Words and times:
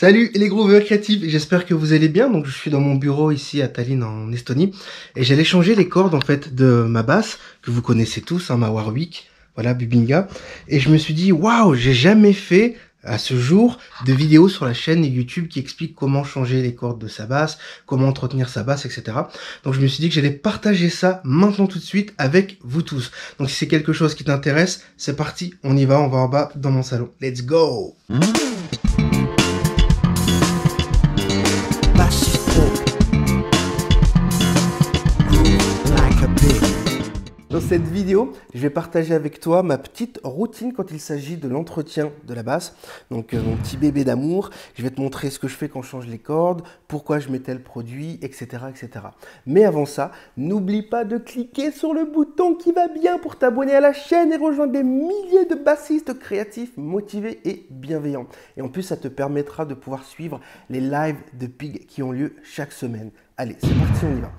Salut 0.00 0.30
les 0.34 0.48
gros 0.48 0.66
créatifs, 0.80 1.20
j'espère 1.24 1.66
que 1.66 1.74
vous 1.74 1.92
allez 1.92 2.08
bien. 2.08 2.30
Donc 2.30 2.46
je 2.46 2.52
suis 2.52 2.70
dans 2.70 2.80
mon 2.80 2.94
bureau 2.94 3.32
ici 3.32 3.60
à 3.60 3.68
Tallinn 3.68 4.02
en 4.02 4.32
Estonie 4.32 4.72
et 5.14 5.24
j'allais 5.24 5.44
changer 5.44 5.74
les 5.74 5.90
cordes 5.90 6.14
en 6.14 6.22
fait 6.22 6.54
de 6.54 6.86
ma 6.88 7.02
basse 7.02 7.38
que 7.60 7.70
vous 7.70 7.82
connaissez 7.82 8.22
tous, 8.22 8.50
hein, 8.50 8.56
ma 8.56 8.70
Warwick, 8.70 9.28
voilà 9.56 9.74
Bubinga. 9.74 10.26
Et 10.68 10.80
je 10.80 10.88
me 10.88 10.96
suis 10.96 11.12
dit 11.12 11.32
waouh, 11.32 11.74
j'ai 11.74 11.92
jamais 11.92 12.32
fait 12.32 12.78
à 13.04 13.18
ce 13.18 13.38
jour 13.38 13.76
de 14.06 14.14
vidéos 14.14 14.48
sur 14.48 14.64
la 14.64 14.72
chaîne 14.72 15.04
YouTube 15.04 15.48
qui 15.48 15.58
expliquent 15.58 15.94
comment 15.94 16.24
changer 16.24 16.62
les 16.62 16.74
cordes 16.74 16.98
de 16.98 17.08
sa 17.08 17.26
basse, 17.26 17.58
comment 17.84 18.08
entretenir 18.08 18.48
sa 18.48 18.62
basse, 18.62 18.86
etc. 18.86 19.18
Donc 19.64 19.74
je 19.74 19.80
me 19.80 19.86
suis 19.86 20.00
dit 20.00 20.08
que 20.08 20.14
j'allais 20.14 20.30
partager 20.30 20.88
ça 20.88 21.20
maintenant 21.24 21.66
tout 21.66 21.78
de 21.78 21.84
suite 21.84 22.14
avec 22.16 22.56
vous 22.62 22.80
tous. 22.80 23.10
Donc 23.38 23.50
si 23.50 23.56
c'est 23.56 23.68
quelque 23.68 23.92
chose 23.92 24.14
qui 24.14 24.24
t'intéresse, 24.24 24.82
c'est 24.96 25.14
parti, 25.14 25.52
on 25.62 25.76
y 25.76 25.84
va, 25.84 26.00
on 26.00 26.08
va 26.08 26.20
en 26.20 26.28
bas 26.28 26.50
dans 26.54 26.70
mon 26.70 26.82
salon. 26.82 27.10
Let's 27.20 27.44
go. 27.44 27.96
Dans 37.50 37.60
cette 37.60 37.82
vidéo, 37.82 38.32
je 38.54 38.60
vais 38.60 38.70
partager 38.70 39.12
avec 39.12 39.40
toi 39.40 39.64
ma 39.64 39.76
petite 39.76 40.20
routine 40.22 40.72
quand 40.72 40.92
il 40.92 41.00
s'agit 41.00 41.36
de 41.36 41.48
l'entretien 41.48 42.12
de 42.24 42.32
la 42.32 42.44
basse. 42.44 42.76
Donc 43.10 43.34
euh, 43.34 43.42
mon 43.42 43.56
petit 43.56 43.76
bébé 43.76 44.04
d'amour, 44.04 44.50
je 44.76 44.84
vais 44.84 44.90
te 44.90 45.00
montrer 45.00 45.30
ce 45.30 45.40
que 45.40 45.48
je 45.48 45.56
fais 45.56 45.68
quand 45.68 45.82
je 45.82 45.88
change 45.88 46.06
les 46.06 46.18
cordes, 46.18 46.62
pourquoi 46.86 47.18
je 47.18 47.28
mets 47.28 47.40
tel 47.40 47.60
produit, 47.60 48.20
etc. 48.22 48.66
etc. 48.68 49.06
Mais 49.46 49.64
avant 49.64 49.84
ça, 49.84 50.12
n'oublie 50.36 50.82
pas 50.82 51.04
de 51.04 51.18
cliquer 51.18 51.72
sur 51.72 51.92
le 51.92 52.04
bouton 52.04 52.54
qui 52.54 52.70
va 52.70 52.86
bien 52.86 53.18
pour 53.18 53.34
t'abonner 53.34 53.74
à 53.74 53.80
la 53.80 53.94
chaîne 53.94 54.32
et 54.32 54.36
rejoindre 54.36 54.72
des 54.72 54.84
milliers 54.84 55.46
de 55.50 55.56
bassistes 55.56 56.16
créatifs, 56.20 56.76
motivés 56.76 57.40
et 57.44 57.66
bienveillants. 57.70 58.28
Et 58.58 58.62
en 58.62 58.68
plus, 58.68 58.84
ça 58.84 58.96
te 58.96 59.08
permettra 59.08 59.64
de 59.64 59.74
pouvoir 59.74 60.04
suivre 60.04 60.38
les 60.68 60.80
lives 60.80 61.18
de 61.32 61.48
Pig 61.48 61.86
qui 61.86 62.04
ont 62.04 62.12
lieu 62.12 62.36
chaque 62.44 62.70
semaine. 62.70 63.10
Allez, 63.36 63.56
c'est 63.58 63.74
parti, 63.74 64.04
on 64.04 64.18
y 64.18 64.20
va. 64.20 64.30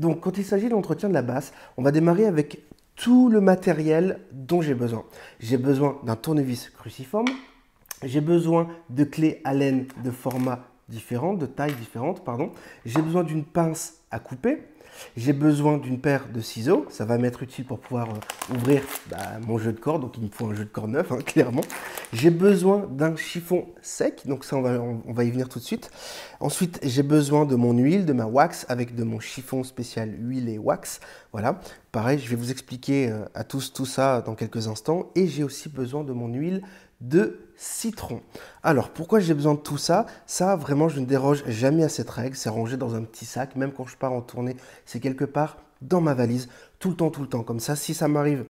Donc, 0.00 0.20
quand 0.20 0.38
il 0.38 0.44
s'agit 0.46 0.64
de 0.64 0.70
l'entretien 0.70 1.10
de 1.10 1.14
la 1.14 1.20
basse, 1.20 1.52
on 1.76 1.82
va 1.82 1.92
démarrer 1.92 2.24
avec 2.24 2.62
tout 2.96 3.28
le 3.28 3.42
matériel 3.42 4.20
dont 4.32 4.62
j'ai 4.62 4.72
besoin. 4.72 5.04
J'ai 5.40 5.58
besoin 5.58 6.00
d'un 6.04 6.16
tournevis 6.16 6.70
cruciforme, 6.70 7.28
j'ai 8.02 8.22
besoin 8.22 8.68
de 8.88 9.04
clés 9.04 9.42
Allen 9.44 9.86
de 10.02 10.10
format 10.10 10.69
différent, 10.90 11.34
de 11.34 11.46
taille 11.46 11.74
différente, 11.74 12.24
pardon. 12.24 12.52
J'ai 12.84 13.00
besoin 13.00 13.24
d'une 13.24 13.44
pince 13.44 13.94
à 14.10 14.18
couper, 14.18 14.62
j'ai 15.16 15.32
besoin 15.32 15.78
d'une 15.78 16.00
paire 16.00 16.28
de 16.32 16.40
ciseaux, 16.40 16.86
ça 16.90 17.04
va 17.04 17.18
m'être 17.18 17.42
utile 17.42 17.64
pour 17.64 17.78
pouvoir 17.78 18.08
euh, 18.10 18.54
ouvrir 18.54 18.82
bah, 19.10 19.18
mon 19.46 19.58
jeu 19.58 19.72
de 19.72 19.78
cordes, 19.78 20.02
donc 20.02 20.16
il 20.18 20.24
me 20.24 20.28
faut 20.30 20.46
un 20.46 20.54
jeu 20.54 20.64
de 20.64 20.70
cordes 20.70 20.90
neuf, 20.90 21.10
hein, 21.12 21.18
clairement. 21.26 21.62
J'ai 22.12 22.30
besoin 22.30 22.86
d'un 22.90 23.16
chiffon 23.16 23.66
sec, 23.82 24.22
donc 24.26 24.44
ça 24.44 24.56
on 24.56 24.62
va, 24.62 24.80
on, 24.80 25.12
va 25.12 25.24
y 25.24 25.30
venir 25.30 25.48
tout 25.48 25.58
de 25.58 25.64
suite. 25.64 25.90
Ensuite, 26.40 26.80
j'ai 26.82 27.02
besoin 27.02 27.44
de 27.46 27.54
mon 27.54 27.72
huile, 27.72 28.04
de 28.04 28.12
ma 28.12 28.26
wax, 28.26 28.66
avec 28.68 28.94
de 28.94 29.04
mon 29.04 29.20
chiffon 29.20 29.62
spécial 29.62 30.12
huile 30.18 30.48
et 30.48 30.58
wax. 30.58 31.00
Voilà, 31.32 31.60
pareil, 31.92 32.18
je 32.18 32.28
vais 32.28 32.36
vous 32.36 32.50
expliquer 32.50 33.10
euh, 33.10 33.24
à 33.34 33.44
tous 33.44 33.72
tout 33.72 33.86
ça 33.86 34.22
dans 34.22 34.34
quelques 34.34 34.68
instants. 34.68 35.10
Et 35.14 35.28
j'ai 35.28 35.44
aussi 35.44 35.68
besoin 35.68 36.04
de 36.04 36.12
mon 36.12 36.28
huile 36.28 36.62
de 37.00 37.38
citron. 37.56 38.20
Alors, 38.62 38.90
pourquoi 38.90 39.20
j'ai 39.20 39.34
besoin 39.34 39.54
de 39.54 39.60
tout 39.60 39.78
ça? 39.78 40.06
Ça, 40.26 40.56
vraiment, 40.56 40.88
je 40.88 41.00
ne 41.00 41.06
déroge 41.06 41.44
jamais 41.46 41.84
à 41.84 41.88
cette 41.88 42.10
règle. 42.10 42.36
C'est 42.36 42.48
rangé 42.48 42.76
dans 42.76 42.94
un 42.94 43.02
petit 43.02 43.26
sac. 43.26 43.56
Même 43.56 43.72
quand 43.72 43.86
je 43.86 43.96
pars 43.96 44.12
en 44.12 44.22
tournée, 44.22 44.56
c'est 44.86 45.00
quelque 45.00 45.24
part 45.24 45.58
dans 45.82 46.00
ma 46.00 46.14
valise. 46.14 46.48
Tout 46.78 46.90
le 46.90 46.96
temps, 46.96 47.10
tout 47.10 47.22
le 47.22 47.28
temps. 47.28 47.42
Comme 47.42 47.60
ça, 47.60 47.76
si 47.76 47.94
ça 47.94 48.08
m'arrive 48.08 48.44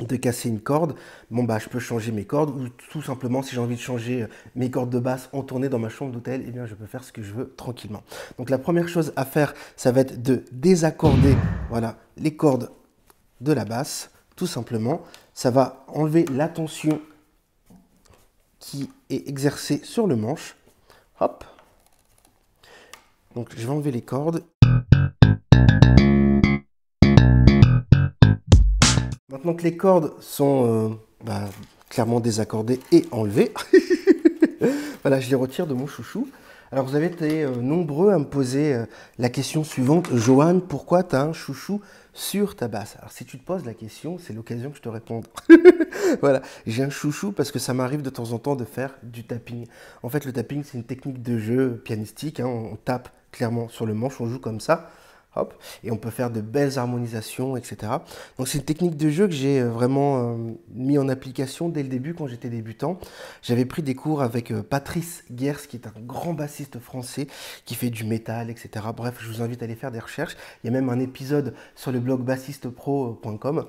de 0.00 0.16
casser 0.16 0.48
une 0.48 0.60
corde, 0.60 0.94
bon 1.30 1.44
bah 1.44 1.58
je 1.58 1.68
peux 1.68 1.78
changer 1.78 2.10
mes 2.10 2.24
cordes 2.24 2.50
ou 2.50 2.68
tout 2.68 3.02
simplement 3.02 3.42
si 3.42 3.54
j'ai 3.54 3.60
envie 3.60 3.76
de 3.76 3.80
changer 3.80 4.22
euh, 4.22 4.26
mes 4.56 4.68
cordes 4.68 4.90
de 4.90 4.98
basse 4.98 5.28
en 5.32 5.42
tournée 5.42 5.68
dans 5.68 5.78
ma 5.78 5.90
chambre 5.90 6.10
d'hôtel, 6.10 6.42
eh 6.46 6.50
bien 6.50 6.66
je 6.66 6.74
peux 6.74 6.86
faire 6.86 7.04
ce 7.04 7.12
que 7.12 7.22
je 7.22 7.32
veux 7.32 7.54
tranquillement. 7.56 8.02
Donc 8.36 8.50
la 8.50 8.58
première 8.58 8.88
chose 8.88 9.12
à 9.14 9.24
faire, 9.24 9.54
ça 9.76 9.92
va 9.92 10.00
être 10.00 10.20
de 10.20 10.44
désaccorder 10.50 11.36
voilà, 11.70 11.98
les 12.16 12.34
cordes 12.34 12.70
de 13.40 13.52
la 13.52 13.64
basse, 13.64 14.10
tout 14.34 14.46
simplement. 14.46 15.02
Ça 15.34 15.50
va 15.50 15.84
enlever 15.88 16.24
la 16.32 16.48
tension 16.48 17.00
qui 18.62 18.88
est 19.10 19.28
exercé 19.28 19.80
sur 19.82 20.06
le 20.06 20.16
manche. 20.16 20.56
Hop. 21.20 21.44
Donc 23.34 23.50
je 23.56 23.66
vais 23.66 23.72
enlever 23.72 23.90
les 23.90 24.02
cordes. 24.02 24.44
Maintenant 29.28 29.54
que 29.54 29.64
les 29.64 29.76
cordes 29.76 30.12
sont 30.20 30.66
euh, 30.66 30.88
bah, 31.24 31.48
clairement 31.88 32.20
désaccordées 32.20 32.78
et 32.92 33.04
enlevées, 33.10 33.52
voilà, 35.02 35.18
je 35.18 35.28
les 35.28 35.34
retire 35.34 35.66
de 35.66 35.74
mon 35.74 35.88
chouchou. 35.88 36.28
Alors 36.72 36.86
vous 36.86 36.96
avez 36.96 37.04
été 37.04 37.42
euh, 37.42 37.54
nombreux 37.56 38.12
à 38.12 38.18
me 38.18 38.24
poser 38.24 38.72
euh, 38.72 38.86
la 39.18 39.28
question 39.28 39.62
suivante, 39.62 40.08
Johan, 40.16 40.58
pourquoi 40.58 41.02
tu 41.02 41.14
as 41.14 41.20
un 41.20 41.34
chouchou 41.34 41.82
sur 42.14 42.56
ta 42.56 42.66
basse? 42.66 42.96
Alors 42.98 43.12
si 43.12 43.26
tu 43.26 43.38
te 43.38 43.44
poses 43.44 43.66
la 43.66 43.74
question, 43.74 44.16
c'est 44.16 44.32
l'occasion 44.32 44.70
que 44.70 44.78
je 44.78 44.80
te 44.80 44.88
réponde. 44.88 45.26
voilà, 46.22 46.40
j'ai 46.66 46.82
un 46.82 46.88
chouchou 46.88 47.30
parce 47.30 47.52
que 47.52 47.58
ça 47.58 47.74
m'arrive 47.74 48.00
de 48.00 48.08
temps 48.08 48.32
en 48.32 48.38
temps 48.38 48.56
de 48.56 48.64
faire 48.64 48.94
du 49.02 49.22
tapping. 49.22 49.66
En 50.02 50.08
fait, 50.08 50.24
le 50.24 50.32
tapping, 50.32 50.64
c'est 50.64 50.78
une 50.78 50.84
technique 50.84 51.22
de 51.22 51.36
jeu 51.36 51.76
pianistique, 51.84 52.40
hein. 52.40 52.46
on 52.46 52.76
tape 52.76 53.10
clairement 53.32 53.68
sur 53.68 53.84
le 53.84 53.92
manche, 53.92 54.18
on 54.22 54.26
joue 54.26 54.38
comme 54.38 54.60
ça 54.60 54.90
et 55.82 55.90
on 55.90 55.96
peut 55.96 56.10
faire 56.10 56.30
de 56.30 56.40
belles 56.40 56.78
harmonisations, 56.78 57.56
etc. 57.56 57.92
Donc 58.38 58.48
c'est 58.48 58.58
une 58.58 58.64
technique 58.64 58.96
de 58.96 59.08
jeu 59.08 59.26
que 59.26 59.32
j'ai 59.32 59.60
euh, 59.60 59.70
vraiment 59.70 60.34
euh, 60.34 60.36
mis 60.74 60.98
en 60.98 61.08
application 61.08 61.68
dès 61.68 61.82
le 61.82 61.88
début 61.88 62.14
quand 62.14 62.26
j'étais 62.26 62.48
débutant. 62.48 62.98
J'avais 63.42 63.64
pris 63.64 63.82
des 63.82 63.94
cours 63.94 64.22
avec 64.22 64.50
euh, 64.50 64.62
Patrice 64.62 65.24
Gers, 65.34 65.66
qui 65.68 65.76
est 65.76 65.86
un 65.86 65.94
grand 66.00 66.34
bassiste 66.34 66.78
français, 66.78 67.26
qui 67.64 67.74
fait 67.74 67.90
du 67.90 68.04
métal, 68.04 68.50
etc. 68.50 68.86
Bref, 68.94 69.16
je 69.20 69.28
vous 69.28 69.42
invite 69.42 69.62
à 69.62 69.64
aller 69.64 69.74
faire 69.74 69.92
des 69.92 70.00
recherches. 70.00 70.36
Il 70.62 70.66
y 70.66 70.68
a 70.68 70.72
même 70.72 70.88
un 70.88 71.00
épisode 71.00 71.54
sur 71.74 71.92
le 71.92 72.00
blog 72.00 72.22
bassistepro.com 72.22 73.66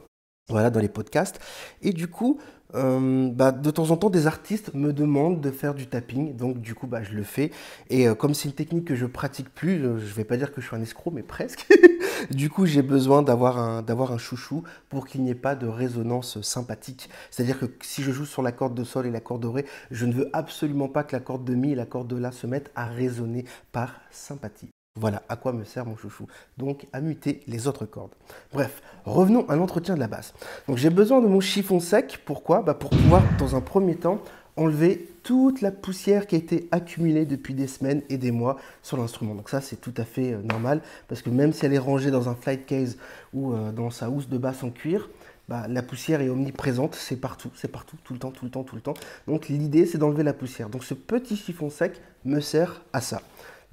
voilà, 0.49 0.69
dans 0.69 0.81
les 0.81 0.89
podcasts. 0.89 1.39
Et 1.81 1.93
du 1.93 2.07
coup, 2.07 2.39
euh, 2.75 3.29
bah, 3.31 3.51
de 3.51 3.71
temps 3.71 3.91
en 3.91 3.97
temps, 3.97 4.09
des 4.09 4.27
artistes 4.27 4.73
me 4.73 4.93
demandent 4.93 5.41
de 5.41 5.51
faire 5.51 5.73
du 5.73 5.87
tapping. 5.87 6.35
Donc, 6.35 6.59
du 6.59 6.75
coup, 6.75 6.87
bah, 6.87 7.03
je 7.03 7.13
le 7.13 7.23
fais. 7.23 7.51
Et 7.89 8.07
euh, 8.07 8.15
comme 8.15 8.33
c'est 8.33 8.49
une 8.49 8.55
technique 8.55 8.85
que 8.85 8.95
je 8.95 9.05
pratique 9.05 9.53
plus, 9.53 9.85
euh, 9.85 9.99
je 9.99 10.13
vais 10.13 10.23
pas 10.23 10.37
dire 10.37 10.51
que 10.51 10.61
je 10.61 10.67
suis 10.67 10.75
un 10.75 10.81
escroc, 10.81 11.11
mais 11.11 11.23
presque. 11.23 11.67
du 12.31 12.49
coup, 12.49 12.65
j'ai 12.65 12.81
besoin 12.81 13.21
d'avoir 13.21 13.57
un, 13.59 13.81
d'avoir 13.81 14.11
un 14.11 14.17
chouchou 14.17 14.63
pour 14.89 15.07
qu'il 15.07 15.23
n'y 15.23 15.31
ait 15.31 15.35
pas 15.35 15.55
de 15.55 15.67
résonance 15.67 16.41
sympathique. 16.41 17.09
C'est-à-dire 17.31 17.59
que 17.59 17.65
si 17.81 18.03
je 18.03 18.11
joue 18.11 18.25
sur 18.25 18.41
la 18.41 18.51
corde 18.51 18.75
de 18.75 18.83
sol 18.83 19.05
et 19.05 19.11
la 19.11 19.21
corde 19.21 19.43
de 19.43 19.47
ré, 19.47 19.65
je 19.91 20.05
ne 20.05 20.13
veux 20.13 20.29
absolument 20.33 20.87
pas 20.87 21.03
que 21.03 21.15
la 21.15 21.19
corde 21.21 21.45
de 21.45 21.55
mi 21.55 21.71
et 21.71 21.75
la 21.75 21.85
corde 21.85 22.07
de 22.07 22.17
la 22.17 22.31
se 22.31 22.47
mettent 22.47 22.71
à 22.75 22.85
résonner 22.85 23.45
par 23.71 24.01
sympathie. 24.11 24.69
Voilà 24.95 25.23
à 25.27 25.35
quoi 25.35 25.53
me 25.53 25.63
sert 25.63 25.87
mon 25.87 25.97
chouchou. 25.97 26.27
Donc 26.59 26.85
à 26.93 27.01
muter 27.01 27.41
les 27.47 27.67
autres 27.67 27.85
cordes. 27.85 28.13
Bref, 28.53 28.83
revenons 29.05 29.49
à 29.49 29.55
l'entretien 29.55 29.95
de 29.95 29.99
la 29.99 30.07
basse. 30.07 30.35
Donc 30.67 30.77
j'ai 30.77 30.91
besoin 30.91 31.19
de 31.19 31.27
mon 31.27 31.39
chiffon 31.39 31.79
sec. 31.79 32.19
Pourquoi? 32.25 32.61
Bah, 32.61 32.75
Pour 32.75 32.91
pouvoir, 32.91 33.23
dans 33.39 33.55
un 33.55 33.61
premier 33.61 33.95
temps, 33.95 34.21
enlever 34.55 35.09
toute 35.23 35.61
la 35.61 35.71
poussière 35.71 36.27
qui 36.27 36.35
a 36.35 36.37
été 36.37 36.67
accumulée 36.71 37.25
depuis 37.25 37.55
des 37.55 37.65
semaines 37.65 38.03
et 38.09 38.17
des 38.17 38.29
mois 38.29 38.57
sur 38.83 38.97
l'instrument. 38.97 39.33
Donc 39.33 39.49
ça, 39.49 39.61
c'est 39.61 39.77
tout 39.77 39.93
à 39.97 40.03
fait 40.03 40.33
euh, 40.33 40.41
normal, 40.43 40.81
parce 41.07 41.23
que 41.23 41.31
même 41.31 41.53
si 41.53 41.65
elle 41.65 41.73
est 41.73 41.79
rangée 41.79 42.11
dans 42.11 42.29
un 42.29 42.35
flight 42.35 42.65
case 42.67 42.97
ou 43.33 43.53
euh, 43.53 43.71
dans 43.71 43.89
sa 43.89 44.11
housse 44.11 44.29
de 44.29 44.37
basse 44.37 44.63
en 44.63 44.69
cuir, 44.69 45.09
bah, 45.49 45.65
la 45.67 45.81
poussière 45.81 46.21
est 46.21 46.29
omniprésente, 46.29 46.93
c'est 46.93 47.15
partout, 47.15 47.49
c'est 47.55 47.71
partout, 47.71 47.97
tout 48.03 48.13
le 48.13 48.19
temps, 48.19 48.31
tout 48.31 48.45
le 48.45 48.51
temps, 48.51 48.63
tout 48.63 48.75
le 48.75 48.81
temps. 48.81 48.93
Donc 49.27 49.47
l'idée, 49.49 49.87
c'est 49.87 49.97
d'enlever 49.97 50.23
la 50.23 50.33
poussière. 50.33 50.69
Donc 50.69 50.83
ce 50.83 50.93
petit 50.93 51.35
chiffon 51.35 51.71
sec 51.71 51.99
me 52.25 52.39
sert 52.39 52.81
à 52.93 53.01
ça 53.01 53.21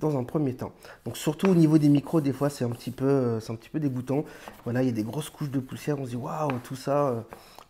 dans 0.00 0.19
un 0.19 0.25
premier 0.25 0.55
temps. 0.55 0.72
Donc 1.05 1.16
surtout 1.16 1.49
au 1.49 1.55
niveau 1.55 1.78
des 1.78 1.88
micros, 1.88 2.21
des 2.21 2.33
fois 2.33 2.50
c'est 2.50 2.65
un 2.65 2.71
petit 2.71 2.91
peu, 2.91 3.05
euh, 3.05 3.41
c'est 3.41 3.53
un 3.53 3.56
petit 3.56 3.69
peu 3.69 3.78
dégoûtant. 3.78 4.25
Voilà, 4.65 4.83
il 4.83 4.87
y 4.87 4.88
a 4.88 4.93
des 4.93 5.05
grosses 5.05 5.31
couches 5.31 5.50
de 5.50 5.61
poussière. 5.61 6.00
On 6.00 6.05
se 6.05 6.11
dit 6.11 6.16
waouh, 6.16 6.50
tout 6.65 6.77
ça 6.77 7.09
euh, 7.09 7.21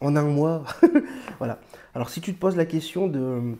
en 0.01 0.17
un 0.17 0.23
mois. 0.23 0.65
voilà. 1.39 1.59
Alors 1.95 2.09
si 2.09 2.21
tu 2.21 2.33
te 2.33 2.39
poses 2.39 2.57
la 2.57 2.65
question 2.65 3.09
de 3.09 3.21
euh, 3.21 3.55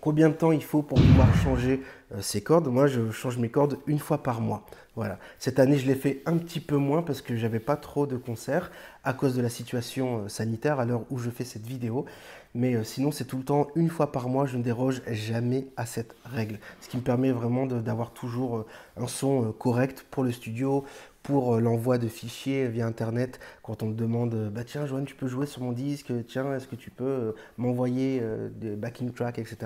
combien 0.00 0.28
de 0.28 0.34
temps 0.34 0.52
il 0.52 0.64
faut 0.64 0.82
pour 0.82 0.98
pouvoir 0.98 1.34
changer 1.36 1.82
ces 2.20 2.40
cordes, 2.40 2.68
moi 2.68 2.86
je 2.86 3.10
change 3.10 3.38
mes 3.38 3.48
cordes 3.48 3.78
une 3.86 3.98
fois 3.98 4.22
par 4.22 4.40
mois. 4.40 4.64
Voilà. 4.96 5.18
Cette 5.40 5.58
année, 5.58 5.76
je 5.76 5.86
l'ai 5.86 5.96
fait 5.96 6.22
un 6.24 6.36
petit 6.36 6.60
peu 6.60 6.76
moins 6.76 7.02
parce 7.02 7.20
que 7.20 7.36
j'avais 7.36 7.58
pas 7.58 7.74
trop 7.76 8.06
de 8.06 8.16
concerts 8.16 8.70
à 9.02 9.12
cause 9.12 9.34
de 9.34 9.42
la 9.42 9.48
situation 9.48 10.28
sanitaire 10.28 10.78
à 10.78 10.84
l'heure 10.84 11.02
où 11.10 11.18
je 11.18 11.30
fais 11.30 11.44
cette 11.44 11.66
vidéo. 11.66 12.06
Mais 12.54 12.74
euh, 12.74 12.84
sinon, 12.84 13.10
c'est 13.10 13.24
tout 13.24 13.36
le 13.36 13.42
temps, 13.42 13.66
une 13.74 13.90
fois 13.90 14.12
par 14.12 14.28
mois, 14.28 14.46
je 14.46 14.56
ne 14.56 14.62
déroge 14.62 15.02
jamais 15.08 15.66
à 15.76 15.86
cette 15.86 16.14
règle. 16.24 16.60
Ce 16.80 16.88
qui 16.88 16.96
me 16.96 17.02
permet 17.02 17.32
vraiment 17.32 17.66
d'avoir 17.66 18.12
toujours 18.12 18.58
euh, 18.58 18.66
un 18.96 19.08
son 19.08 19.46
euh, 19.46 19.52
correct 19.52 20.06
pour 20.08 20.22
le 20.22 20.30
studio, 20.30 20.84
pour 21.24 21.58
l'envoi 21.58 21.98
de 21.98 22.06
fichiers 22.06 22.68
via 22.68 22.86
Internet. 22.86 23.40
Quand 23.62 23.82
on 23.82 23.86
me 23.86 23.94
demande, 23.94 24.50
bah 24.52 24.62
tiens, 24.62 24.86
Joanne, 24.86 25.06
tu 25.06 25.16
peux 25.16 25.26
jouer 25.26 25.46
sur 25.46 25.62
mon 25.62 25.72
disque, 25.72 26.12
tiens, 26.28 26.54
est-ce 26.54 26.68
que 26.68 26.76
tu 26.76 26.90
peux 26.90 27.34
m'envoyer 27.56 28.22
des 28.56 28.76
backing 28.76 29.10
tracks, 29.10 29.38
etc. 29.38 29.56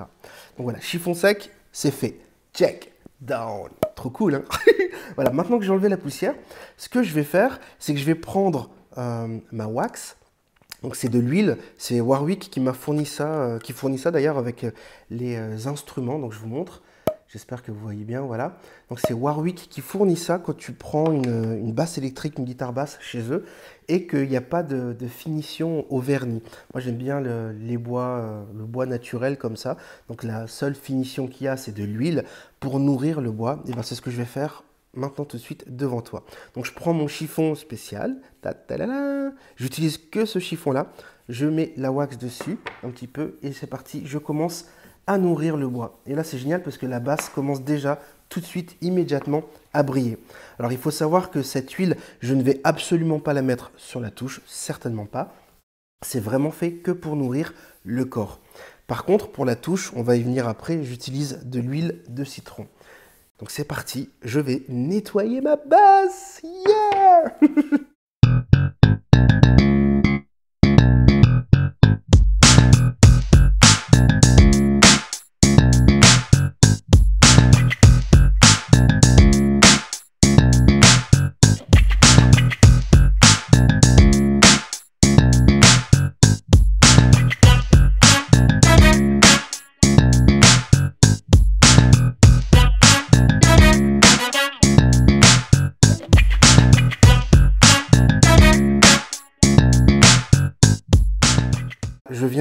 Donc 0.56 0.64
voilà, 0.64 0.79
chiffon 0.79 1.14
sec, 1.14 1.50
c'est 1.73 1.90
fait. 1.90 2.20
Check. 2.55 2.93
Down. 3.20 3.70
Trop 3.96 4.11
cool, 4.11 4.37
hein 4.37 4.44
Voilà, 5.17 5.32
maintenant 5.32 5.58
que 5.58 5.64
j'ai 5.64 5.73
enlevé 5.73 5.88
la 5.88 5.96
poussière, 5.96 6.37
ce 6.76 6.88
que 6.88 7.02
je 7.02 7.12
vais 7.12 7.25
faire, 7.25 7.58
c'est 7.81 7.93
que 7.93 7.99
je 7.99 8.05
vais 8.05 8.14
prendre 8.14 8.70
ma 8.96 9.67
wax, 9.67 10.17
donc 10.83 10.95
c'est 10.95 11.09
de 11.09 11.19
l'huile, 11.19 11.57
c'est 11.77 12.01
Warwick 12.01 12.51
qui 12.51 12.61
m'a 12.61 12.73
fourni 12.73 13.05
ça, 13.05 13.29
euh, 13.29 13.59
qui 13.59 13.73
fournit 13.73 13.99
ça 13.99 14.11
d'ailleurs 14.11 14.39
avec 14.39 14.65
euh, 14.65 14.71
les 15.11 15.37
euh, 15.37 15.67
instruments, 15.67 16.19
donc 16.19 16.33
je 16.33 16.39
vous 16.39 16.47
montre. 16.47 16.83
J'espère 17.27 17.63
que 17.63 17.71
vous 17.71 17.81
voyez 17.81 18.05
bien, 18.05 18.23
voilà. 18.23 18.57
Donc 18.89 19.01
c'est 19.01 19.13
Warwick 19.13 19.69
qui 19.69 19.83
fournit 19.83 20.17
ça 20.17 20.39
quand 20.39 20.57
tu 20.57 20.73
prends 20.73 21.13
une, 21.13 21.73
basse 21.73 21.99
électrique, 21.99 22.39
une 22.39 22.47
guitare 22.47 22.73
basse 22.73 22.97
chez 23.03 23.21
eux 23.31 23.45
et 23.89 24.07
qu'il 24.07 24.31
n'y 24.31 24.37
a 24.37 24.41
pas 24.41 24.63
de, 24.63 24.97
finition 25.07 25.85
au 25.93 26.01
vernis. 26.01 26.43
Moi 26.73 26.81
j'aime 26.81 26.97
bien 26.97 27.21
le, 27.21 27.53
les 27.53 27.77
bois, 27.77 28.47
le 28.57 28.65
bois 28.65 28.87
naturel 28.87 29.37
comme 29.37 29.57
ça. 29.57 29.77
Donc 30.09 30.23
la 30.23 30.47
seule 30.47 30.75
finition 30.75 31.27
qu'il 31.27 31.45
y 31.45 31.49
a 31.49 31.59
c'est 31.59 31.73
de 31.73 31.85
l'huile 31.85 32.25
pour 32.61 32.81
nourrir 32.81 33.21
le 33.21 33.31
bois. 33.31 33.63
Et 33.69 33.73
ben 33.73 33.83
c'est 33.83 33.95
ce 33.95 34.01
que 34.01 34.11
je 34.11 34.17
vais 34.17 34.25
faire 34.25 34.65
maintenant 34.99 35.25
tout 35.25 35.37
de 35.37 35.43
suite 35.43 35.65
devant 35.75 36.03
toi. 36.03 36.25
Donc 36.55 36.67
je 36.67 36.73
prends 36.73 36.93
mon 36.93 37.09
chiffon 37.09 37.55
spécial. 37.55 38.17
J'utilise 39.56 39.99
que 39.99 40.25
ce 40.25 40.39
chiffon 40.39 40.73
là. 40.73 40.93
Je 41.29 41.47
mets 41.47 41.73
la 41.77 41.93
wax 41.93 42.17
dessus 42.17 42.59
un 42.83 42.91
petit 42.91 43.06
peu 43.06 43.39
et 43.43 43.53
c'est 43.53 43.67
parti. 43.67 44.03
Je 44.06 44.19
commence 44.19 44.67
à 45.06 45.19
nourrir 45.19 45.56
le 45.56 45.69
bois. 45.69 46.00
Et 46.06 46.15
là, 46.15 46.23
c'est 46.23 46.39
génial 46.39 46.62
parce 46.62 46.77
que 46.77 46.87
la 46.87 47.00
basse 47.00 47.31
commence 47.31 47.62
déjà 47.62 47.99
tout 48.29 48.41
de 48.41 48.45
suite, 48.45 48.77
immédiatement, 48.83 49.43
à 49.73 49.83
briller. 49.83 50.19
Alors, 50.59 50.71
il 50.71 50.77
faut 50.79 50.91
savoir 50.91 51.31
que 51.31 51.43
cette 51.43 51.71
huile, 51.73 51.97
je 52.21 52.35
ne 52.35 52.43
vais 52.43 52.61
absolument 52.62 53.19
pas 53.19 53.33
la 53.33 53.41
mettre 53.41 53.73
sur 53.79 54.00
la 54.00 54.11
touche, 54.11 54.43
certainement 54.47 55.06
pas. 55.06 55.35
C'est 56.05 56.21
vraiment 56.21 56.50
fait 56.50 56.73
que 56.73 56.91
pour 56.91 57.17
nourrir 57.17 57.55
le 57.85 58.05
corps. 58.05 58.39
Par 58.87 59.05
contre, 59.05 59.31
pour 59.31 59.47
la 59.47 59.56
touche, 59.56 59.93
on 59.97 60.03
va 60.03 60.17
y 60.17 60.23
venir 60.23 60.47
après, 60.47 60.83
j'utilise 60.83 61.41
de 61.45 61.59
l'huile 61.61 62.03
de 62.09 62.25
citron. 62.25 62.67
Donc 63.38 63.50
c'est 63.50 63.64
parti, 63.64 64.11
je 64.23 64.40
vais 64.40 64.64
nettoyer 64.69 65.40
ma 65.40 65.56
basse. 65.56 66.40
Yeah 66.43 67.38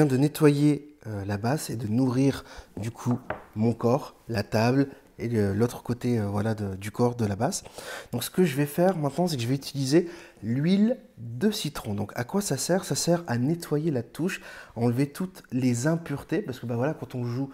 de 0.05 0.17
nettoyer 0.17 0.95
euh, 1.07 1.25
la 1.25 1.38
basse 1.38 1.69
et 1.69 1.75
de 1.75 1.88
nourrir 1.88 2.44
du 2.75 2.91
coup 2.91 3.19
mon 3.55 3.73
corps, 3.73 4.15
la 4.27 4.44
table 4.44 4.89
et 5.19 5.29
l'autre 5.29 5.83
côté 5.83 6.19
euh, 6.19 6.27
voilà, 6.27 6.53
du 6.53 6.91
corps 6.91 7.15
de 7.15 7.25
la 7.25 7.35
basse. 7.35 7.63
Donc 8.11 8.23
ce 8.23 8.29
que 8.29 8.44
je 8.44 8.55
vais 8.55 8.65
faire 8.65 8.97
maintenant, 8.97 9.27
c'est 9.27 9.35
que 9.35 9.41
je 9.41 9.47
vais 9.47 9.55
utiliser 9.55 10.09
l'huile 10.44 10.97
de 11.17 11.49
citron. 11.49 11.94
Donc 11.94 12.11
à 12.15 12.23
quoi 12.23 12.41
ça 12.41 12.57
sert? 12.57 12.83
Ça 12.83 12.95
sert 12.95 13.23
à 13.27 13.38
nettoyer 13.38 13.89
la 13.89 14.03
touche, 14.03 14.41
enlever 14.75 15.07
toutes 15.07 15.44
les 15.51 15.88
impuretés, 15.88 16.41
parce 16.41 16.59
que 16.59 16.65
bah 16.65 16.75
voilà, 16.75 16.94
quand 16.94 17.15
on 17.15 17.25
joue, 17.25 17.49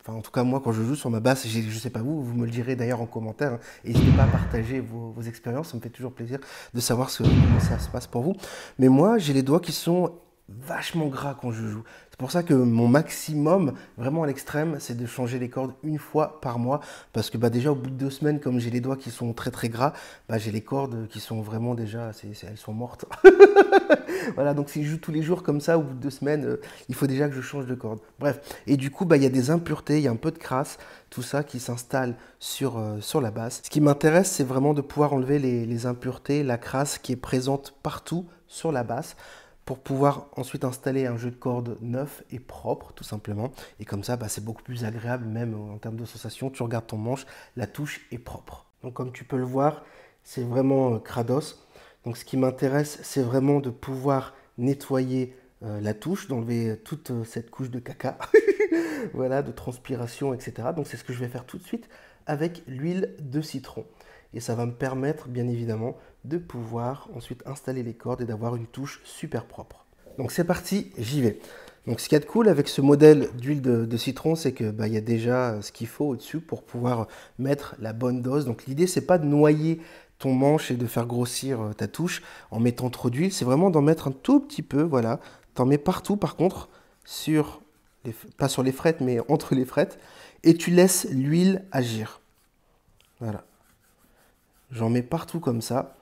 enfin 0.00 0.12
en 0.12 0.20
tout 0.20 0.30
cas 0.30 0.42
moi 0.42 0.60
quand 0.62 0.72
je 0.72 0.82
joue 0.82 0.94
sur 0.94 1.10
ma 1.10 1.20
basse, 1.20 1.46
je 1.46 1.60
ne 1.60 1.70
sais 1.70 1.90
pas 1.90 2.02
vous, 2.02 2.22
vous 2.22 2.34
me 2.34 2.44
le 2.44 2.50
direz 2.50 2.76
d'ailleurs 2.76 3.00
en 3.00 3.06
commentaire, 3.06 3.54
hein, 3.54 3.60
n'hésitez 3.84 4.12
pas 4.12 4.24
à 4.24 4.28
partager 4.28 4.80
vos, 4.80 5.12
vos, 5.12 5.22
expériences, 5.22 5.70
ça 5.70 5.76
me 5.76 5.82
fait 5.82 5.90
toujours 5.90 6.12
plaisir 6.12 6.38
de 6.74 6.80
savoir 6.80 7.08
ce, 7.08 7.22
comment 7.22 7.60
ça 7.60 7.78
se 7.78 7.88
passe 7.88 8.06
pour 8.06 8.22
vous. 8.22 8.36
Mais 8.78 8.88
moi 8.88 9.16
j'ai 9.16 9.32
les 9.32 9.42
doigts 9.42 9.60
qui 9.60 9.72
sont 9.72 10.12
vachement 10.48 11.06
gras 11.06 11.36
quand 11.40 11.50
je 11.50 11.66
joue. 11.66 11.82
C'est 12.10 12.18
pour 12.18 12.30
ça 12.30 12.42
que 12.42 12.54
mon 12.54 12.88
maximum, 12.88 13.74
vraiment 13.98 14.22
à 14.22 14.26
l'extrême, 14.26 14.76
c'est 14.78 14.96
de 14.96 15.04
changer 15.04 15.38
les 15.38 15.50
cordes 15.50 15.74
une 15.82 15.98
fois 15.98 16.40
par 16.40 16.58
mois. 16.58 16.80
Parce 17.12 17.30
que 17.30 17.36
bah, 17.36 17.50
déjà, 17.50 17.72
au 17.72 17.74
bout 17.74 17.90
de 17.90 17.96
deux 17.96 18.10
semaines, 18.10 18.40
comme 18.40 18.58
j'ai 18.58 18.70
les 18.70 18.80
doigts 18.80 18.96
qui 18.96 19.10
sont 19.10 19.32
très 19.32 19.50
très 19.50 19.68
gras, 19.68 19.92
bah, 20.28 20.38
j'ai 20.38 20.52
les 20.52 20.62
cordes 20.62 21.08
qui 21.08 21.20
sont 21.20 21.42
vraiment 21.42 21.74
déjà, 21.74 22.12
elles 22.22 22.56
sont 22.56 22.72
mortes. 22.72 23.04
voilà, 24.34 24.54
donc 24.54 24.70
si 24.70 24.84
je 24.84 24.92
joue 24.92 24.98
tous 24.98 25.12
les 25.12 25.22
jours 25.22 25.42
comme 25.42 25.60
ça, 25.60 25.78
au 25.78 25.82
bout 25.82 25.94
de 25.94 26.00
deux 26.00 26.10
semaines, 26.10 26.44
euh, 26.44 26.60
il 26.88 26.94
faut 26.94 27.06
déjà 27.06 27.28
que 27.28 27.34
je 27.34 27.42
change 27.42 27.66
de 27.66 27.74
corde. 27.74 27.98
Bref, 28.18 28.40
et 28.66 28.76
du 28.76 28.90
coup, 28.90 29.04
bah, 29.04 29.16
il 29.16 29.22
y 29.22 29.26
a 29.26 29.30
des 29.30 29.50
impuretés, 29.50 29.98
il 29.98 30.04
y 30.04 30.08
a 30.08 30.12
un 30.12 30.16
peu 30.16 30.30
de 30.30 30.38
crasse, 30.38 30.78
tout 31.10 31.22
ça 31.22 31.44
qui 31.44 31.60
s'installe 31.60 32.14
sur, 32.38 32.78
euh, 32.78 33.00
sur 33.00 33.20
la 33.20 33.30
basse. 33.30 33.62
Ce 33.64 33.70
qui 33.70 33.80
m'intéresse, 33.80 34.30
c'est 34.30 34.44
vraiment 34.44 34.74
de 34.74 34.80
pouvoir 34.80 35.12
enlever 35.12 35.38
les, 35.38 35.66
les 35.66 35.86
impuretés, 35.86 36.44
la 36.44 36.56
crasse 36.56 36.98
qui 36.98 37.12
est 37.12 37.16
présente 37.16 37.74
partout 37.82 38.26
sur 38.46 38.70
la 38.72 38.84
basse 38.84 39.16
pour 39.66 39.80
pouvoir 39.80 40.28
ensuite 40.36 40.64
installer 40.64 41.06
un 41.06 41.18
jeu 41.18 41.30
de 41.30 41.36
cordes 41.36 41.76
neuf 41.82 42.22
et 42.30 42.38
propre, 42.38 42.92
tout 42.94 43.04
simplement. 43.04 43.50
Et 43.80 43.84
comme 43.84 44.04
ça, 44.04 44.16
bah, 44.16 44.28
c'est 44.28 44.44
beaucoup 44.44 44.62
plus 44.62 44.84
agréable, 44.84 45.26
même 45.26 45.54
en 45.54 45.76
termes 45.78 45.96
de 45.96 46.04
sensation. 46.04 46.50
Tu 46.50 46.62
regardes 46.62 46.86
ton 46.86 46.96
manche, 46.96 47.26
la 47.56 47.66
touche 47.66 48.06
est 48.12 48.18
propre. 48.18 48.66
Donc 48.82 48.94
comme 48.94 49.12
tu 49.12 49.24
peux 49.24 49.36
le 49.36 49.44
voir, 49.44 49.84
c'est 50.22 50.44
vraiment 50.44 50.94
euh, 50.94 50.98
Krados. 51.00 51.66
Donc 52.04 52.16
ce 52.16 52.24
qui 52.24 52.36
m'intéresse, 52.36 53.00
c'est 53.02 53.22
vraiment 53.22 53.58
de 53.58 53.70
pouvoir 53.70 54.34
nettoyer 54.56 55.34
euh, 55.64 55.80
la 55.80 55.94
touche, 55.94 56.28
d'enlever 56.28 56.78
toute 56.84 57.10
euh, 57.10 57.24
cette 57.24 57.50
couche 57.50 57.70
de 57.70 57.80
caca, 57.80 58.18
voilà, 59.14 59.42
de 59.42 59.50
transpiration, 59.50 60.32
etc. 60.32 60.68
Donc 60.76 60.86
c'est 60.86 60.96
ce 60.96 61.02
que 61.02 61.12
je 61.12 61.18
vais 61.18 61.28
faire 61.28 61.44
tout 61.44 61.58
de 61.58 61.64
suite 61.64 61.88
avec 62.26 62.62
l'huile 62.68 63.16
de 63.18 63.40
citron. 63.40 63.84
Et 64.32 64.40
ça 64.40 64.54
va 64.54 64.66
me 64.66 64.74
permettre, 64.74 65.28
bien 65.28 65.48
évidemment, 65.48 65.96
de 66.28 66.38
pouvoir 66.38 67.08
ensuite 67.14 67.42
installer 67.46 67.82
les 67.82 67.94
cordes 67.94 68.20
et 68.20 68.24
d'avoir 68.24 68.56
une 68.56 68.66
touche 68.66 69.00
super 69.04 69.44
propre. 69.44 69.84
Donc 70.18 70.32
c'est 70.32 70.44
parti, 70.44 70.90
j'y 70.98 71.20
vais. 71.20 71.38
Donc 71.86 72.00
ce 72.00 72.08
qui 72.08 72.14
est 72.14 72.26
cool 72.26 72.48
avec 72.48 72.68
ce 72.68 72.80
modèle 72.80 73.30
d'huile 73.38 73.62
de, 73.62 73.96
citron, 73.96 74.34
c'est 74.34 74.52
que 74.52 74.70
bah, 74.70 74.88
y 74.88 74.96
a 74.96 75.00
déjà 75.00 75.60
ce 75.62 75.70
qu'il 75.70 75.86
faut 75.86 76.06
au-dessus 76.06 76.40
pour 76.40 76.64
pouvoir 76.64 77.06
mettre 77.38 77.76
la 77.78 77.92
bonne 77.92 78.22
dose. 78.22 78.44
Donc 78.44 78.66
l'idée 78.66 78.86
c'est 78.86 79.06
pas 79.06 79.18
de 79.18 79.26
noyer 79.26 79.80
ton 80.18 80.32
manche 80.32 80.70
et 80.70 80.76
de 80.76 80.86
faire 80.86 81.06
grossir 81.06 81.60
euh, 81.60 81.72
ta 81.72 81.86
touche 81.88 82.22
en 82.50 82.58
mettant 82.58 82.88
trop 82.88 83.10
d'huile, 83.10 83.32
c'est 83.32 83.44
vraiment 83.44 83.68
d'en 83.68 83.82
mettre 83.82 84.08
un 84.08 84.12
tout 84.12 84.40
petit 84.40 84.62
peu, 84.62 84.82
voilà. 84.82 85.20
T'en 85.54 85.66
mets 85.66 85.78
partout 85.78 86.16
par 86.16 86.36
contre, 86.36 86.68
sur 87.04 87.60
pas 88.38 88.48
sur 88.48 88.62
les 88.62 88.72
frettes 88.72 89.00
mais 89.00 89.18
entre 89.28 89.54
les 89.54 89.64
frettes, 89.64 89.98
et 90.42 90.54
tu 90.54 90.70
laisses 90.70 91.06
l'huile 91.10 91.64
agir. 91.70 92.20
Voilà. 93.20 93.44
J'en 94.70 94.90
mets 94.90 95.02
partout 95.02 95.40
comme 95.40 95.60
ça. 95.60 95.94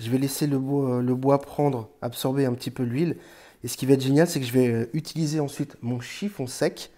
Je 0.00 0.10
vais 0.10 0.18
laisser 0.18 0.46
le 0.46 0.60
bois, 0.60 1.02
le 1.02 1.14
bois 1.16 1.40
prendre, 1.40 1.90
absorber 2.02 2.46
un 2.46 2.54
petit 2.54 2.70
peu 2.70 2.84
l'huile. 2.84 3.16
Et 3.64 3.68
ce 3.68 3.76
qui 3.76 3.84
va 3.84 3.94
être 3.94 4.00
génial, 4.00 4.28
c'est 4.28 4.38
que 4.38 4.46
je 4.46 4.52
vais 4.52 4.68
euh, 4.68 4.86
utiliser 4.92 5.40
ensuite 5.40 5.76
mon 5.82 5.98
chiffon 5.98 6.46
sec 6.46 6.92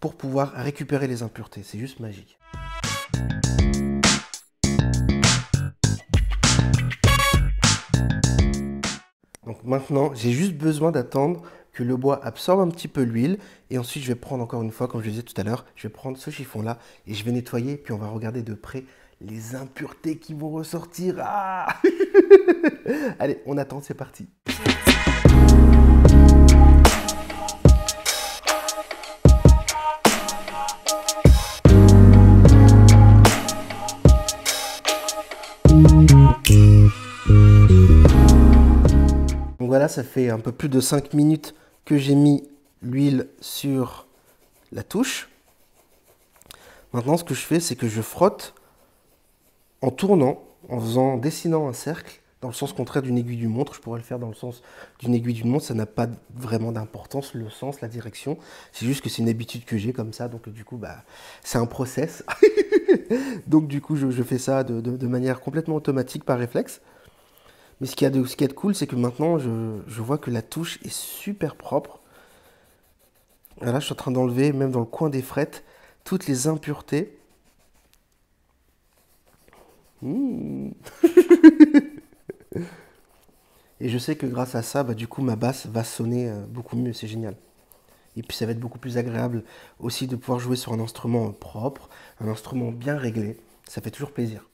pour 0.00 0.14
pouvoir 0.14 0.52
récupérer 0.52 1.06
les 1.06 1.22
impuretés. 1.22 1.62
C'est 1.64 1.78
juste 1.78 1.98
magique. 1.98 2.38
Donc 9.46 9.64
maintenant, 9.64 10.12
j'ai 10.12 10.32
juste 10.32 10.52
besoin 10.52 10.90
d'attendre 10.90 11.40
que 11.72 11.82
le 11.82 11.96
bois 11.96 12.22
absorbe 12.22 12.60
un 12.60 12.68
petit 12.68 12.88
peu 12.88 13.00
l'huile. 13.00 13.38
Et 13.70 13.78
ensuite, 13.78 14.02
je 14.02 14.08
vais 14.08 14.14
prendre 14.14 14.44
encore 14.44 14.62
une 14.62 14.72
fois, 14.72 14.88
comme 14.88 15.02
je 15.02 15.08
disais 15.08 15.22
tout 15.22 15.40
à 15.40 15.42
l'heure, 15.42 15.64
je 15.74 15.88
vais 15.88 15.92
prendre 15.92 16.18
ce 16.18 16.30
chiffon-là 16.30 16.78
et 17.06 17.14
je 17.14 17.24
vais 17.24 17.32
nettoyer. 17.32 17.78
Puis 17.78 17.94
on 17.94 17.98
va 17.98 18.08
regarder 18.08 18.42
de 18.42 18.52
près 18.52 18.84
les 19.24 19.54
impuretés 19.54 20.18
qui 20.18 20.34
vont 20.34 20.50
ressortir. 20.50 21.16
Ah 21.20 21.76
Allez, 23.18 23.40
on 23.46 23.56
attend, 23.56 23.80
c'est 23.80 23.94
parti. 23.94 24.28
Donc 39.58 39.68
voilà, 39.68 39.88
ça 39.88 40.02
fait 40.02 40.30
un 40.30 40.40
peu 40.40 40.52
plus 40.52 40.68
de 40.68 40.80
5 40.80 41.14
minutes 41.14 41.54
que 41.84 41.96
j'ai 41.96 42.14
mis 42.14 42.48
l'huile 42.82 43.28
sur 43.40 44.06
la 44.72 44.82
touche. 44.82 45.28
Maintenant, 46.92 47.16
ce 47.16 47.24
que 47.24 47.34
je 47.34 47.40
fais, 47.40 47.60
c'est 47.60 47.76
que 47.76 47.88
je 47.88 48.02
frotte 48.02 48.54
en 49.82 49.90
tournant, 49.90 50.42
en 50.68 50.80
faisant, 50.80 51.16
dessinant 51.18 51.68
un 51.68 51.72
cercle 51.72 52.22
dans 52.40 52.48
le 52.48 52.54
sens 52.54 52.72
contraire 52.72 53.02
d'une 53.02 53.16
aiguille 53.16 53.36
du 53.36 53.48
montre. 53.48 53.74
Je 53.74 53.80
pourrais 53.80 53.98
le 53.98 54.04
faire 54.04 54.18
dans 54.18 54.28
le 54.28 54.34
sens 54.34 54.62
d'une 54.98 55.14
aiguille 55.14 55.34
du 55.34 55.44
montre. 55.44 55.64
Ça 55.64 55.74
n'a 55.74 55.86
pas 55.86 56.08
vraiment 56.34 56.72
d'importance, 56.72 57.34
le 57.34 57.48
sens, 57.50 57.80
la 57.80 57.88
direction. 57.88 58.36
C'est 58.72 58.84
juste 58.84 59.00
que 59.00 59.08
c'est 59.08 59.22
une 59.22 59.28
habitude 59.28 59.64
que 59.64 59.76
j'ai 59.76 59.92
comme 59.92 60.12
ça. 60.12 60.28
Donc, 60.28 60.48
du 60.48 60.64
coup, 60.64 60.76
bah, 60.76 61.04
c'est 61.42 61.58
un 61.58 61.66
process. 61.66 62.24
donc, 63.46 63.68
du 63.68 63.80
coup, 63.80 63.94
je, 63.96 64.10
fais 64.22 64.38
ça 64.38 64.64
de, 64.64 65.06
manière 65.06 65.40
complètement 65.40 65.76
automatique 65.76 66.24
par 66.24 66.38
réflexe. 66.38 66.80
Mais 67.80 67.86
ce 67.86 67.94
qui 67.94 68.04
est 68.04 68.26
ce 68.26 68.36
qui 68.36 68.44
est 68.44 68.54
cool, 68.54 68.74
c'est 68.74 68.88
que 68.88 68.96
maintenant, 68.96 69.38
je, 69.38 69.78
je, 69.86 70.02
vois 70.02 70.18
que 70.18 70.30
la 70.30 70.42
touche 70.42 70.80
est 70.84 70.92
super 70.92 71.54
propre. 71.54 72.00
Là, 73.60 73.78
je 73.78 73.84
suis 73.84 73.92
en 73.92 73.96
train 73.96 74.10
d'enlever, 74.10 74.52
même 74.52 74.72
dans 74.72 74.80
le 74.80 74.86
coin 74.86 75.10
des 75.10 75.22
frettes, 75.22 75.62
toutes 76.04 76.26
les 76.26 76.48
impuretés. 76.48 77.16
Mmh. 80.02 80.72
Et 83.80 83.88
je 83.88 83.98
sais 83.98 84.16
que 84.16 84.26
grâce 84.26 84.54
à 84.54 84.62
ça, 84.62 84.82
bah, 84.82 84.94
du 84.94 85.08
coup, 85.08 85.22
ma 85.22 85.36
basse 85.36 85.66
va 85.66 85.84
sonner 85.84 86.28
euh, 86.28 86.44
beaucoup 86.46 86.76
mieux. 86.76 86.92
C'est 86.92 87.06
génial. 87.06 87.36
Et 88.16 88.22
puis 88.22 88.36
ça 88.36 88.44
va 88.44 88.52
être 88.52 88.60
beaucoup 88.60 88.78
plus 88.78 88.98
agréable 88.98 89.42
aussi 89.78 90.06
de 90.06 90.16
pouvoir 90.16 90.38
jouer 90.38 90.56
sur 90.56 90.72
un 90.72 90.80
instrument 90.80 91.32
propre, 91.32 91.88
un 92.20 92.28
instrument 92.28 92.70
bien 92.70 92.96
réglé. 92.96 93.38
Ça 93.66 93.80
fait 93.80 93.90
toujours 93.90 94.12
plaisir. 94.12 94.50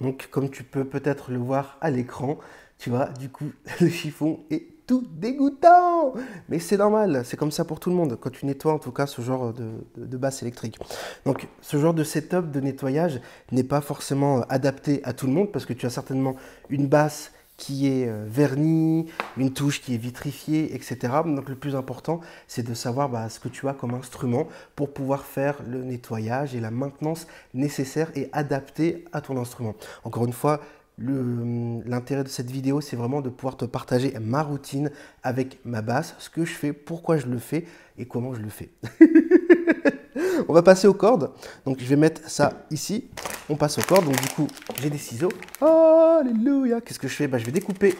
Donc 0.00 0.28
comme 0.30 0.50
tu 0.50 0.64
peux 0.64 0.84
peut-être 0.84 1.30
le 1.30 1.38
voir 1.38 1.76
à 1.80 1.90
l'écran, 1.90 2.38
tu 2.78 2.90
vois, 2.90 3.10
du 3.10 3.28
coup, 3.28 3.52
le 3.80 3.88
chiffon 3.88 4.40
est 4.50 4.71
tout 4.86 5.04
dégoûtant. 5.10 6.14
Mais 6.48 6.58
c'est 6.58 6.76
normal, 6.76 7.22
c'est 7.24 7.36
comme 7.36 7.50
ça 7.50 7.64
pour 7.64 7.80
tout 7.80 7.90
le 7.90 7.96
monde, 7.96 8.18
quand 8.20 8.30
tu 8.30 8.46
nettoies 8.46 8.72
en 8.72 8.78
tout 8.78 8.92
cas 8.92 9.06
ce 9.06 9.22
genre 9.22 9.52
de, 9.52 9.70
de, 9.96 10.16
basse 10.16 10.42
électrique. 10.42 10.78
Donc 11.24 11.48
ce 11.60 11.76
genre 11.76 11.94
de 11.94 12.04
setup 12.04 12.50
de 12.50 12.60
nettoyage 12.60 13.20
n'est 13.50 13.64
pas 13.64 13.80
forcément 13.80 14.42
adapté 14.48 15.00
à 15.04 15.12
tout 15.12 15.26
le 15.26 15.32
monde, 15.32 15.52
parce 15.52 15.66
que 15.66 15.72
tu 15.72 15.86
as 15.86 15.90
certainement 15.90 16.36
une 16.68 16.86
basse 16.86 17.32
qui 17.56 17.86
est 17.86 18.08
euh, 18.08 18.24
vernie, 18.26 19.06
une 19.36 19.52
touche 19.52 19.80
qui 19.80 19.94
est 19.94 19.98
vitrifiée, 19.98 20.74
etc. 20.74 20.96
Donc 21.24 21.48
le 21.48 21.54
plus 21.54 21.76
important, 21.76 22.20
c'est 22.48 22.66
de 22.66 22.74
savoir 22.74 23.08
bah, 23.08 23.28
ce 23.28 23.38
que 23.38 23.48
tu 23.48 23.68
as 23.68 23.72
comme 23.72 23.94
instrument 23.94 24.48
pour 24.74 24.92
pouvoir 24.92 25.24
faire 25.24 25.62
le 25.68 25.84
nettoyage 25.84 26.56
et 26.56 26.60
la 26.60 26.72
maintenance 26.72 27.28
nécessaire 27.54 28.10
et 28.16 28.28
adaptée 28.32 29.04
à 29.12 29.20
ton 29.20 29.36
instrument. 29.36 29.74
Encore 30.02 30.24
une 30.24 30.32
fois, 30.32 30.60
l'intérêt 30.98 32.24
de 32.24 32.28
cette 32.28 32.50
vidéo, 32.50 32.80
c'est 32.80 32.96
vraiment 32.96 33.20
de 33.20 33.30
pouvoir 33.30 33.56
te 33.56 33.64
partager 33.64 34.14
ma 34.20 34.42
routine 34.42 34.90
avec 35.22 35.58
ma 35.64 35.82
basse, 35.82 36.14
ce 36.18 36.30
que 36.30 36.44
je 36.44 36.52
fais, 36.52 36.72
pourquoi 36.72 37.16
je 37.16 37.26
le 37.26 37.38
fais 37.38 37.66
et 37.98 38.06
comment 38.06 38.34
je 38.34 38.40
le 38.40 38.50
fais. 38.50 38.70
On 40.48 40.52
va 40.52 40.62
passer 40.62 40.86
aux 40.86 40.94
cordes. 40.94 41.30
Donc 41.64 41.78
je 41.80 41.84
vais 41.86 41.96
mettre 41.96 42.28
ça 42.28 42.66
ici. 42.70 43.10
On 43.48 43.56
passe 43.56 43.78
aux 43.78 43.82
cordes. 43.82 44.04
Donc 44.04 44.20
du 44.20 44.28
coup, 44.28 44.46
j'ai 44.80 44.90
des 44.90 44.98
ciseaux. 44.98 45.32
Alléluia. 45.60 46.80
Qu'est-ce 46.80 46.98
que 46.98 47.08
je 47.08 47.14
fais? 47.14 47.28
Bah, 47.28 47.38
Je 47.38 47.46
vais 47.46 47.52
découper. 47.52 47.94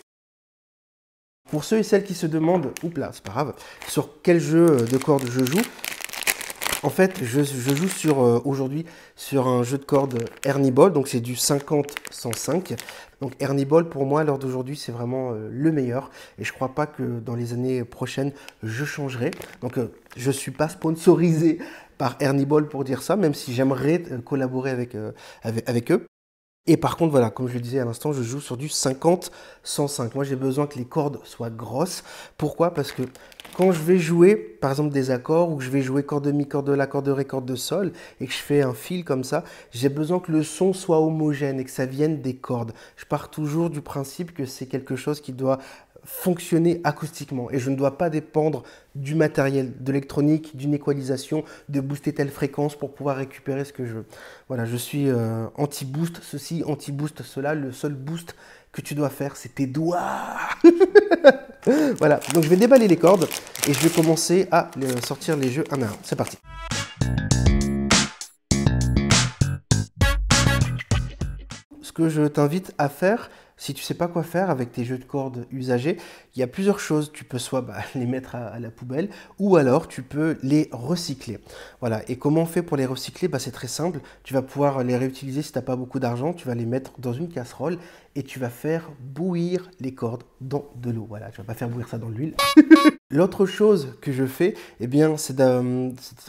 Pour 1.50 1.64
ceux 1.64 1.78
et 1.78 1.82
celles 1.82 2.04
qui 2.04 2.14
se 2.14 2.26
demandent, 2.26 2.72
oups 2.82 2.96
là, 2.96 3.10
c'est 3.12 3.22
pas 3.22 3.32
grave, 3.32 3.54
sur 3.86 4.22
quel 4.22 4.40
jeu 4.40 4.86
de 4.90 4.96
cordes 4.96 5.26
je 5.28 5.44
joue, 5.44 5.60
en 6.82 6.90
fait, 6.90 7.22
je, 7.22 7.42
joue 7.42 7.88
sur 7.88 8.22
euh, 8.22 8.40
aujourd'hui 8.44 8.86
sur 9.14 9.46
un 9.46 9.62
jeu 9.62 9.78
de 9.78 9.84
cordes 9.84 10.24
Ernie 10.44 10.72
Ball, 10.72 10.92
donc 10.92 11.06
c'est 11.06 11.20
du 11.20 11.34
50-105. 11.34 12.76
Donc 13.20 13.34
Ernie 13.38 13.64
Ball, 13.64 13.88
pour 13.88 14.04
moi, 14.04 14.24
l'heure 14.24 14.38
d'aujourd'hui, 14.38 14.76
c'est 14.76 14.90
vraiment 14.90 15.30
euh, 15.32 15.48
le 15.50 15.70
meilleur. 15.70 16.10
Et 16.38 16.44
je 16.44 16.52
crois 16.52 16.74
pas 16.74 16.86
que 16.86 17.20
dans 17.20 17.36
les 17.36 17.52
années 17.52 17.84
prochaines, 17.84 18.32
je 18.64 18.84
changerai. 18.84 19.30
Donc 19.60 19.78
euh, 19.78 19.92
je 20.16 20.28
ne 20.28 20.32
suis 20.32 20.50
pas 20.50 20.68
sponsorisé 20.68 21.58
par 21.98 22.16
Ernie 22.18 22.46
Ball 22.46 22.68
pour 22.68 22.82
dire 22.82 23.02
ça, 23.02 23.14
même 23.14 23.34
si 23.34 23.54
j'aimerais 23.54 24.02
collaborer 24.24 24.70
avec 24.70 24.96
eux. 25.92 26.06
Et 26.66 26.76
par 26.76 26.96
contre, 26.96 27.10
voilà, 27.10 27.30
comme 27.30 27.48
je 27.48 27.54
le 27.54 27.60
disais 27.60 27.80
à 27.80 27.84
l'instant, 27.84 28.12
je 28.12 28.22
joue 28.22 28.40
sur 28.40 28.56
du 28.56 28.68
50-105. 28.68 30.14
Moi, 30.14 30.22
j'ai 30.22 30.36
besoin 30.36 30.68
que 30.68 30.78
les 30.78 30.84
cordes 30.84 31.18
soient 31.24 31.50
grosses. 31.50 32.04
Pourquoi? 32.38 32.72
Parce 32.72 32.92
que 32.92 33.02
quand 33.56 33.72
je 33.72 33.80
vais 33.82 33.98
jouer, 33.98 34.36
par 34.36 34.70
exemple, 34.70 34.92
des 34.92 35.10
accords, 35.10 35.50
ou 35.50 35.56
que 35.56 35.64
je 35.64 35.70
vais 35.70 35.82
jouer 35.82 36.02
corde 36.02 36.24
de 36.24 36.32
mi, 36.32 36.46
corde 36.46 36.66
de 36.66 36.72
la, 36.72 36.86
corde 36.86 37.06
de 37.06 37.10
ré, 37.10 37.24
corde 37.24 37.46
de 37.46 37.56
sol, 37.56 37.92
et 38.20 38.26
que 38.26 38.32
je 38.32 38.38
fais 38.38 38.62
un 38.62 38.74
fil 38.74 39.04
comme 39.04 39.24
ça, 39.24 39.44
j'ai 39.72 39.88
besoin 39.88 40.20
que 40.20 40.32
le 40.32 40.42
son 40.42 40.72
soit 40.72 41.00
homogène 41.00 41.60
et 41.60 41.64
que 41.64 41.70
ça 41.70 41.86
vienne 41.86 42.22
des 42.22 42.34
cordes. 42.34 42.72
Je 42.96 43.04
pars 43.04 43.30
toujours 43.30 43.70
du 43.70 43.80
principe 43.80 44.34
que 44.34 44.46
c'est 44.46 44.66
quelque 44.66 44.96
chose 44.96 45.20
qui 45.20 45.32
doit 45.32 45.58
fonctionner 46.04 46.80
acoustiquement 46.84 47.50
et 47.50 47.58
je 47.58 47.70
ne 47.70 47.76
dois 47.76 47.96
pas 47.96 48.10
dépendre 48.10 48.64
du 48.94 49.14
matériel, 49.14 49.72
de 49.78 49.92
l'électronique, 49.92 50.56
d'une 50.56 50.74
équalisation, 50.74 51.44
de 51.68 51.80
booster 51.80 52.12
telle 52.12 52.30
fréquence 52.30 52.74
pour 52.74 52.92
pouvoir 52.92 53.16
récupérer 53.16 53.64
ce 53.64 53.72
que 53.72 53.86
je 53.86 53.94
veux. 53.94 54.04
Voilà, 54.48 54.64
je 54.64 54.76
suis 54.76 55.08
euh, 55.08 55.46
anti-boost 55.56 56.20
ceci, 56.22 56.64
anti-boost 56.66 57.22
cela. 57.22 57.54
Le 57.54 57.72
seul 57.72 57.94
boost 57.94 58.34
que 58.72 58.80
tu 58.80 58.94
dois 58.94 59.10
faire, 59.10 59.36
c'est 59.36 59.54
tes 59.54 59.66
doigts. 59.66 60.00
voilà, 61.98 62.20
donc 62.34 62.44
je 62.44 62.48
vais 62.48 62.56
déballer 62.56 62.88
les 62.88 62.96
cordes 62.96 63.28
et 63.68 63.72
je 63.72 63.78
vais 63.80 63.88
commencer 63.88 64.48
à 64.50 64.70
sortir 65.04 65.36
les 65.36 65.50
jeux 65.50 65.64
un 65.70 65.82
à 65.82 65.86
un. 65.86 65.96
C'est 66.02 66.16
parti. 66.16 66.38
Ce 71.82 71.92
que 71.92 72.08
je 72.08 72.22
t'invite 72.22 72.72
à 72.78 72.88
faire, 72.88 73.30
si 73.62 73.74
tu 73.74 73.82
sais 73.84 73.94
pas 73.94 74.08
quoi 74.08 74.24
faire 74.24 74.50
avec 74.50 74.72
tes 74.72 74.84
jeux 74.84 74.98
de 74.98 75.04
cordes 75.04 75.46
usagés, 75.52 75.96
il 76.34 76.40
y 76.40 76.42
a 76.42 76.48
plusieurs 76.48 76.80
choses. 76.80 77.12
Tu 77.12 77.22
peux 77.22 77.38
soit 77.38 77.60
bah, 77.60 77.76
les 77.94 78.06
mettre 78.06 78.34
à, 78.34 78.58
la 78.58 78.72
poubelle 78.72 79.08
ou 79.38 79.54
alors 79.54 79.86
tu 79.86 80.02
peux 80.02 80.36
les 80.42 80.68
recycler. 80.72 81.38
Voilà. 81.78 82.02
Et 82.10 82.16
comment 82.16 82.40
on 82.40 82.46
fait 82.46 82.62
pour 82.62 82.76
les 82.76 82.86
recycler? 82.86 83.28
Bah, 83.28 83.38
C'est 83.38 83.52
très 83.52 83.68
simple. 83.68 84.00
Tu 84.24 84.34
vas 84.34 84.42
pouvoir 84.42 84.82
les 84.82 84.96
réutiliser 84.96 85.42
si 85.42 85.52
tu 85.52 85.58
n'as 85.58 85.62
pas 85.62 85.76
beaucoup 85.76 86.00
d'argent. 86.00 86.32
Tu 86.32 86.48
vas 86.48 86.56
les 86.56 86.66
mettre 86.66 86.90
dans 86.98 87.12
une 87.12 87.28
casserole 87.28 87.78
et 88.16 88.24
tu 88.24 88.40
vas 88.40 88.50
faire 88.50 88.90
bouillir 88.98 89.70
les 89.78 89.94
cordes 89.94 90.24
dans 90.40 90.64
de 90.74 90.90
l'eau. 90.90 91.06
Voilà, 91.08 91.30
tu 91.30 91.36
vas 91.36 91.44
pas 91.44 91.54
faire 91.54 91.68
bouillir 91.68 91.88
ça 91.88 91.98
dans 91.98 92.08
l'huile. 92.08 92.34
L'autre 93.12 93.44
chose 93.44 93.98
que 94.00 94.10
je 94.10 94.24
fais, 94.24 94.54
eh 94.80 94.86
bien, 94.86 95.18
c'est 95.18 95.38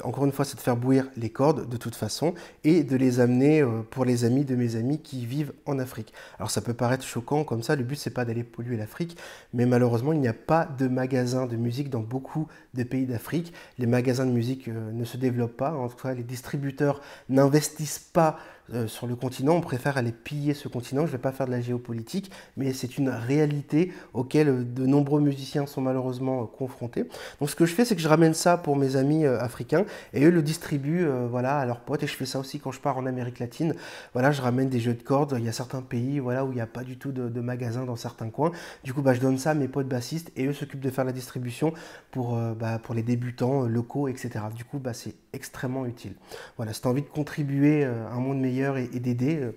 encore 0.04 0.25
une 0.25 0.34
fois, 0.34 0.44
c'est 0.44 0.58
de 0.58 0.62
faire 0.62 0.75
bouillir 0.75 1.08
les 1.16 1.30
cordes 1.30 1.70
de 1.70 1.78
toute 1.78 1.96
façon 1.96 2.34
et 2.66 2.84
de 2.84 2.98
les 2.98 3.22
amener 3.22 3.62
euh, 3.62 3.84
pour 3.90 4.04
les 4.04 4.25
amis 4.25 4.44
de 4.44 4.54
mes 4.56 4.75
amis 4.75 5.00
qui 5.00 5.25
vivent 5.25 5.54
en 5.66 5.80
Afrique. 5.80 6.13
Alors 6.40 6.52
ça 6.52 6.60
peut 6.60 6.74
paraître 6.74 7.06
choquant 7.06 7.46
comme 7.46 7.63
ça, 7.63 7.78
le 7.78 7.86
but 7.86 7.96
c'est 7.96 8.10
pas 8.10 8.25
d'aller 8.25 8.44
polluer 8.44 8.75
l'Afrique, 8.75 9.18
mais 9.54 9.66
malheureusement 9.66 10.12
il 10.12 10.20
n'y 10.20 10.28
a 10.28 10.34
pas 10.34 10.66
de 10.66 10.90
magasins 10.90 11.46
de 11.46 11.56
musique 11.56 11.90
dans 11.90 12.02
beaucoup 12.02 12.50
de 12.74 12.84
pays 12.84 13.06
d'Afrique. 13.06 13.54
Les 13.78 13.88
magasins 13.88 14.25
de 14.25 14.32
musique 14.32 14.68
euh, 14.68 14.92
ne 14.92 15.06
se 15.06 15.16
développent 15.16 15.56
pas, 15.56 15.72
en 15.72 15.88
tout 15.88 15.96
cas 15.96 16.13
les 16.13 16.24
distributeurs 16.24 17.00
n'investissent 17.30 18.00
pas 18.12 18.38
euh, 18.72 18.88
sur 18.88 19.08
le 19.08 19.15
continent, 19.15 19.55
on 19.55 19.62
préfère 19.62 19.98
aller 19.98 20.13
piller 20.13 20.53
ce 20.53 20.70
continent. 20.70 21.01
Je 21.01 21.12
ne 21.12 21.17
vais 21.17 21.22
pas 21.22 21.34
faire 21.34 21.48
de 21.48 21.51
la 21.51 21.60
géopolitique, 21.60 22.32
mais 22.55 22.72
c'est 22.72 22.98
une 22.98 23.10
réalité 23.10 23.91
auquel 24.13 24.48
euh, 24.48 24.63
de 24.63 24.86
nombreux 24.86 25.20
musiciens 25.20 25.65
sont 25.65 25.82
malheureusement 25.82 26.43
euh, 26.43 26.46
confrontés. 26.46 27.05
Donc 27.41 27.50
ce 27.50 27.55
que 27.55 27.65
je 27.65 27.74
fais, 27.74 27.84
c'est 27.84 27.96
que 27.96 28.01
je 28.01 28.08
ramène 28.08 28.34
ça 28.34 28.58
pour 28.58 28.77
mes 28.77 28.96
amis 28.96 29.25
africains 29.25 29.86
et 30.13 30.24
eux 30.24 30.29
le 30.29 30.41
distribuent 30.41 31.05
voilà, 31.29 31.58
à 31.58 31.65
leurs 31.65 31.82
potes. 31.82 32.03
Et 32.03 32.08
je 32.08 32.15
fais 32.15 32.25
ça 32.25 32.39
aussi 32.39 32.60
quand 32.60 32.72
je 32.72 32.79
pars 32.79 32.98
en 32.98 33.05
Amérique 33.05 33.39
latine. 33.39 33.75
Voilà, 34.13 34.32
je 34.32 34.41
ramène 34.41 34.70
des 34.70 34.79
jeux 34.79 34.93
de 34.93 35.03
cordes. 35.03 35.36
Il 35.38 35.43
y 35.43 35.50
a 35.50 35.53
certains 35.53 35.82
pays 35.82 36.20
voilà, 36.20 36.46
où 36.46 36.51
il 36.51 36.55
n'y 36.55 36.62
a 36.62 36.67
pas 36.67 36.84
du 36.84 36.98
tout 36.98 37.12
de, 37.12 37.41
magasins 37.41 37.84
dans 37.84 37.96
certains 37.96 38.29
coins. 38.29 38.51
Du 38.84 38.93
coup, 38.93 39.01
bah, 39.01 39.13
je 39.13 39.20
donne 39.20 39.38
ça 39.38 39.51
à 39.51 39.53
mes 39.53 39.67
potes 39.67 39.88
bassistes 39.88 40.32
et 40.38 40.46
eux 40.46 40.53
s'occupent 40.53 40.79
de 40.79 40.89
faire 40.89 41.05
la 41.05 41.12
distribution 41.12 41.74
pour, 42.12 42.38
bah, 42.38 42.79
pour 42.79 42.96
les 42.96 43.03
débutants 43.03 43.63
locaux, 43.63 44.08
etc. 44.08 44.46
Du 44.55 44.63
coup, 44.63 44.79
bah, 44.79 44.93
c'est 44.93 45.15
extrêmement 45.34 45.86
utile. 45.86 46.13
Voilà, 46.58 46.74
si 46.74 46.82
tu 46.82 46.88
as 46.88 46.91
envie 46.91 47.01
de 47.01 47.08
contribuer 47.08 47.84
à 47.84 48.13
un 48.13 48.20
monde 48.20 48.39
meilleur, 48.39 48.53
et, 48.62 49.00
d'aider, 49.00 49.38
euh, 49.38 49.56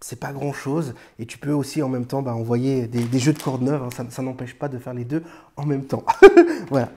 c'est 0.00 0.18
pas 0.18 0.32
grand 0.32 0.52
chose. 0.52 0.94
Et 1.18 1.26
tu 1.26 1.38
peux 1.38 1.52
aussi 1.52 1.82
en 1.82 1.88
même 1.88 2.06
temps 2.06 2.22
bah, 2.22 2.34
envoyer 2.34 2.86
des, 2.86 3.18
jeux 3.18 3.32
de 3.32 3.42
cordes 3.42 3.62
neuves, 3.62 3.82
hein. 3.82 4.06
ça, 4.10 4.22
n'empêche 4.22 4.54
pas 4.54 4.68
de 4.68 4.78
faire 4.78 4.94
les 4.94 5.04
deux 5.04 5.22
en 5.56 5.66
même 5.66 5.84
temps. 5.84 6.04
voilà. 6.68 6.90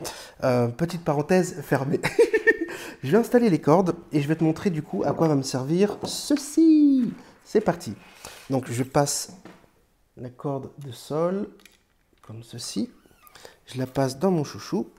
Euh, 0.44 0.68
petite 0.68 1.04
parenthèse 1.04 1.62
fermée. 1.62 2.00
je 3.04 3.12
vais 3.12 3.18
installer 3.18 3.50
les 3.50 3.60
cordes 3.60 3.96
et 4.12 4.22
je 4.22 4.28
vais 4.28 4.36
te 4.36 4.44
montrer 4.44 4.70
du 4.70 4.82
coup 4.82 5.04
à 5.06 5.14
quoi 5.14 5.28
va 5.28 5.36
me 5.36 5.44
servir 5.44 5.98
ceci. 6.04 7.12
C'est 7.44 7.62
parti. 7.62 7.94
Donc 8.50 8.70
je 8.72 8.84
passe 8.84 9.34
la 10.18 10.30
corde 10.30 10.70
de 10.78 10.92
sol 10.92 11.48
comme 12.22 12.44
ceci. 12.44 12.90
Je 13.66 13.78
la 13.78 13.88
passe 13.88 14.20
dans 14.20 14.32
mon 14.32 14.44
chouchou. 14.44 14.90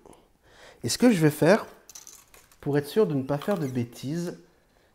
Et 0.85 0.89
ce 0.89 0.99
que 0.99 1.13
je 1.13 1.21
vais 1.21 1.31
faire, 1.31 1.67
pour 2.61 2.77
être 2.79 2.89
sûr 2.89 3.07
de 3.07 3.15
ne 3.15 3.23
pas 3.23 3.39
faire 3.39 3.59
de 3.59 3.67
bêtises, 3.67 4.39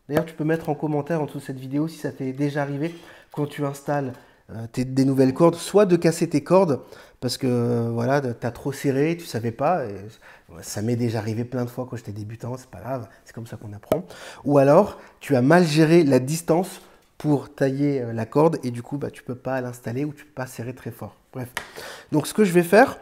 D'ailleurs, 0.08 0.24
tu 0.24 0.34
peux 0.34 0.44
mettre 0.44 0.68
en 0.70 0.74
commentaire 0.74 1.20
en 1.20 1.26
dessous 1.26 1.38
de 1.38 1.44
cette 1.44 1.58
vidéo 1.58 1.86
si 1.86 1.98
ça 1.98 2.10
t'est 2.10 2.32
déjà 2.32 2.62
arrivé 2.62 2.94
quand 3.32 3.46
tu 3.46 3.64
installes 3.64 4.14
euh, 4.50 4.66
des 4.74 5.04
nouvelles 5.04 5.34
cordes, 5.34 5.56
soit 5.56 5.84
de 5.84 5.96
casser 5.96 6.28
tes 6.28 6.42
cordes 6.42 6.80
parce 7.20 7.36
que 7.36 7.46
euh, 7.46 7.90
voilà, 7.92 8.20
tu 8.20 8.46
as 8.46 8.50
trop 8.50 8.72
serré, 8.72 9.16
tu 9.18 9.26
savais 9.26 9.50
pas. 9.50 9.82
ça 10.62 10.80
m'est 10.80 10.96
déjà 10.96 11.18
arrivé 11.18 11.44
plein 11.44 11.64
de 11.64 11.70
fois 11.70 11.86
quand 11.88 11.96
j'étais 11.96 12.12
débutant, 12.12 12.56
c'est 12.56 12.70
pas 12.70 12.80
grave, 12.80 13.08
c'est 13.24 13.34
comme 13.34 13.46
ça 13.46 13.56
qu'on 13.58 13.72
apprend. 13.74 14.06
Ou 14.44 14.56
alors, 14.56 14.98
tu 15.20 15.36
as 15.36 15.42
mal 15.42 15.64
géré 15.64 16.04
la 16.04 16.20
distance 16.20 16.80
pour 17.18 17.52
tailler 17.52 18.00
euh, 18.00 18.12
la 18.12 18.24
corde 18.24 18.58
et 18.62 18.70
du 18.70 18.82
coup, 18.82 18.96
bah, 18.96 19.10
tu 19.10 19.22
peux 19.22 19.34
pas 19.34 19.60
l'installer 19.60 20.06
ou 20.06 20.12
tu 20.12 20.24
peux 20.24 20.34
pas 20.34 20.46
serrer 20.46 20.74
très 20.74 20.92
fort. 20.92 21.16
Bref. 21.34 21.52
Donc, 22.12 22.26
ce 22.26 22.32
que 22.32 22.44
je 22.44 22.52
vais 22.52 22.62
faire, 22.62 22.98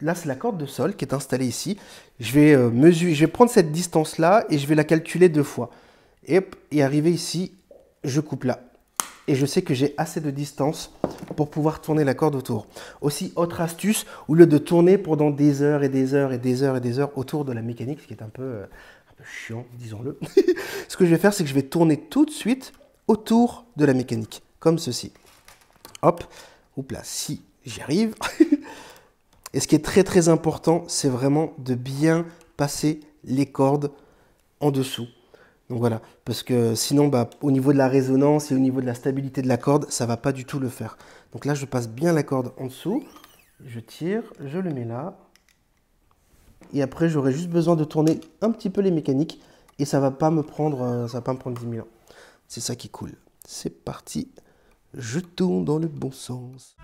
là, 0.00 0.14
c'est 0.14 0.28
la 0.28 0.34
corde 0.34 0.58
de 0.58 0.66
sol 0.66 0.96
qui 0.96 1.04
est 1.04 1.14
installée 1.14 1.46
ici. 1.46 1.78
Je 2.20 2.32
vais, 2.32 2.54
euh, 2.54 2.70
mesurer, 2.70 3.14
je 3.14 3.20
vais 3.20 3.30
prendre 3.30 3.50
cette 3.50 3.72
distance-là 3.72 4.44
et 4.50 4.58
je 4.58 4.66
vais 4.66 4.74
la 4.74 4.84
calculer 4.84 5.28
deux 5.28 5.42
fois. 5.42 5.70
Et, 6.26 6.40
et 6.70 6.82
arriver 6.82 7.10
ici, 7.10 7.52
je 8.04 8.20
coupe 8.20 8.44
là. 8.44 8.60
Et 9.26 9.34
je 9.34 9.46
sais 9.46 9.62
que 9.62 9.72
j'ai 9.72 9.94
assez 9.96 10.20
de 10.20 10.30
distance 10.30 10.92
pour 11.36 11.50
pouvoir 11.50 11.80
tourner 11.80 12.04
la 12.04 12.14
corde 12.14 12.34
autour. 12.34 12.66
Aussi, 13.00 13.32
autre 13.36 13.60
astuce, 13.62 14.04
au 14.28 14.34
lieu 14.34 14.46
de 14.46 14.58
tourner 14.58 14.98
pendant 14.98 15.30
des 15.30 15.62
heures 15.62 15.82
et 15.82 15.88
des 15.88 16.12
heures 16.12 16.32
et 16.32 16.38
des 16.38 16.62
heures 16.62 16.76
et 16.76 16.80
des 16.80 16.98
heures 16.98 17.16
autour 17.16 17.44
de 17.46 17.52
la 17.52 17.62
mécanique, 17.62 18.00
ce 18.02 18.06
qui 18.06 18.12
est 18.12 18.22
un 18.22 18.28
peu, 18.28 18.42
euh, 18.42 18.64
un 19.10 19.14
peu 19.16 19.24
chiant, 19.24 19.64
disons-le, 19.78 20.18
ce 20.88 20.96
que 20.96 21.06
je 21.06 21.10
vais 21.10 21.18
faire, 21.18 21.32
c'est 21.32 21.42
que 21.42 21.48
je 21.48 21.54
vais 21.54 21.62
tourner 21.62 21.96
tout 21.96 22.26
de 22.26 22.30
suite 22.30 22.74
autour 23.08 23.64
de 23.76 23.86
la 23.86 23.94
mécanique, 23.94 24.42
comme 24.60 24.78
ceci. 24.78 25.12
Hop, 26.02 26.24
oups 26.76 26.92
là, 26.92 27.00
si 27.02 27.40
j'y 27.64 27.80
arrive. 27.80 28.14
Et 29.54 29.60
ce 29.60 29.68
qui 29.68 29.76
est 29.76 29.84
très 29.84 30.02
très 30.02 30.28
important, 30.28 30.82
c'est 30.88 31.08
vraiment 31.08 31.52
de 31.58 31.76
bien 31.76 32.26
passer 32.56 32.98
les 33.22 33.46
cordes 33.46 33.92
en 34.58 34.72
dessous. 34.72 35.06
Donc 35.70 35.78
voilà, 35.78 36.02
parce 36.24 36.42
que 36.42 36.74
sinon, 36.74 37.06
bah, 37.06 37.30
au 37.40 37.52
niveau 37.52 37.72
de 37.72 37.78
la 37.78 37.86
résonance 37.86 38.50
et 38.50 38.56
au 38.56 38.58
niveau 38.58 38.80
de 38.80 38.86
la 38.86 38.94
stabilité 38.94 39.42
de 39.42 39.48
la 39.48 39.56
corde, 39.56 39.88
ça 39.90 40.06
va 40.06 40.16
pas 40.16 40.32
du 40.32 40.44
tout 40.44 40.58
le 40.58 40.68
faire. 40.68 40.98
Donc 41.32 41.44
là, 41.44 41.54
je 41.54 41.66
passe 41.66 41.88
bien 41.88 42.12
la 42.12 42.24
corde 42.24 42.52
en 42.58 42.66
dessous, 42.66 43.04
je 43.64 43.78
tire, 43.78 44.24
je 44.44 44.58
le 44.58 44.70
mets 44.70 44.84
là. 44.84 45.16
Et 46.72 46.82
après, 46.82 47.08
j'aurai 47.08 47.32
juste 47.32 47.48
besoin 47.48 47.76
de 47.76 47.84
tourner 47.84 48.20
un 48.40 48.50
petit 48.50 48.70
peu 48.70 48.80
les 48.80 48.90
mécaniques 48.90 49.40
et 49.78 49.84
ça 49.84 50.00
va 50.00 50.10
pas 50.10 50.32
me 50.32 50.42
prendre, 50.42 50.82
euh, 50.82 51.06
ça 51.06 51.18
va 51.18 51.22
pas 51.22 51.32
me 51.32 51.38
prendre 51.38 51.60
10 51.60 51.70
000 51.70 51.86
ans. 51.86 51.90
C'est 52.48 52.60
ça 52.60 52.74
qui 52.74 52.88
est 52.88 52.90
cool. 52.90 53.12
C'est 53.46 53.84
parti, 53.84 54.32
je 54.94 55.20
tourne 55.20 55.64
dans 55.64 55.78
le 55.78 55.86
bon 55.86 56.10
sens. 56.10 56.76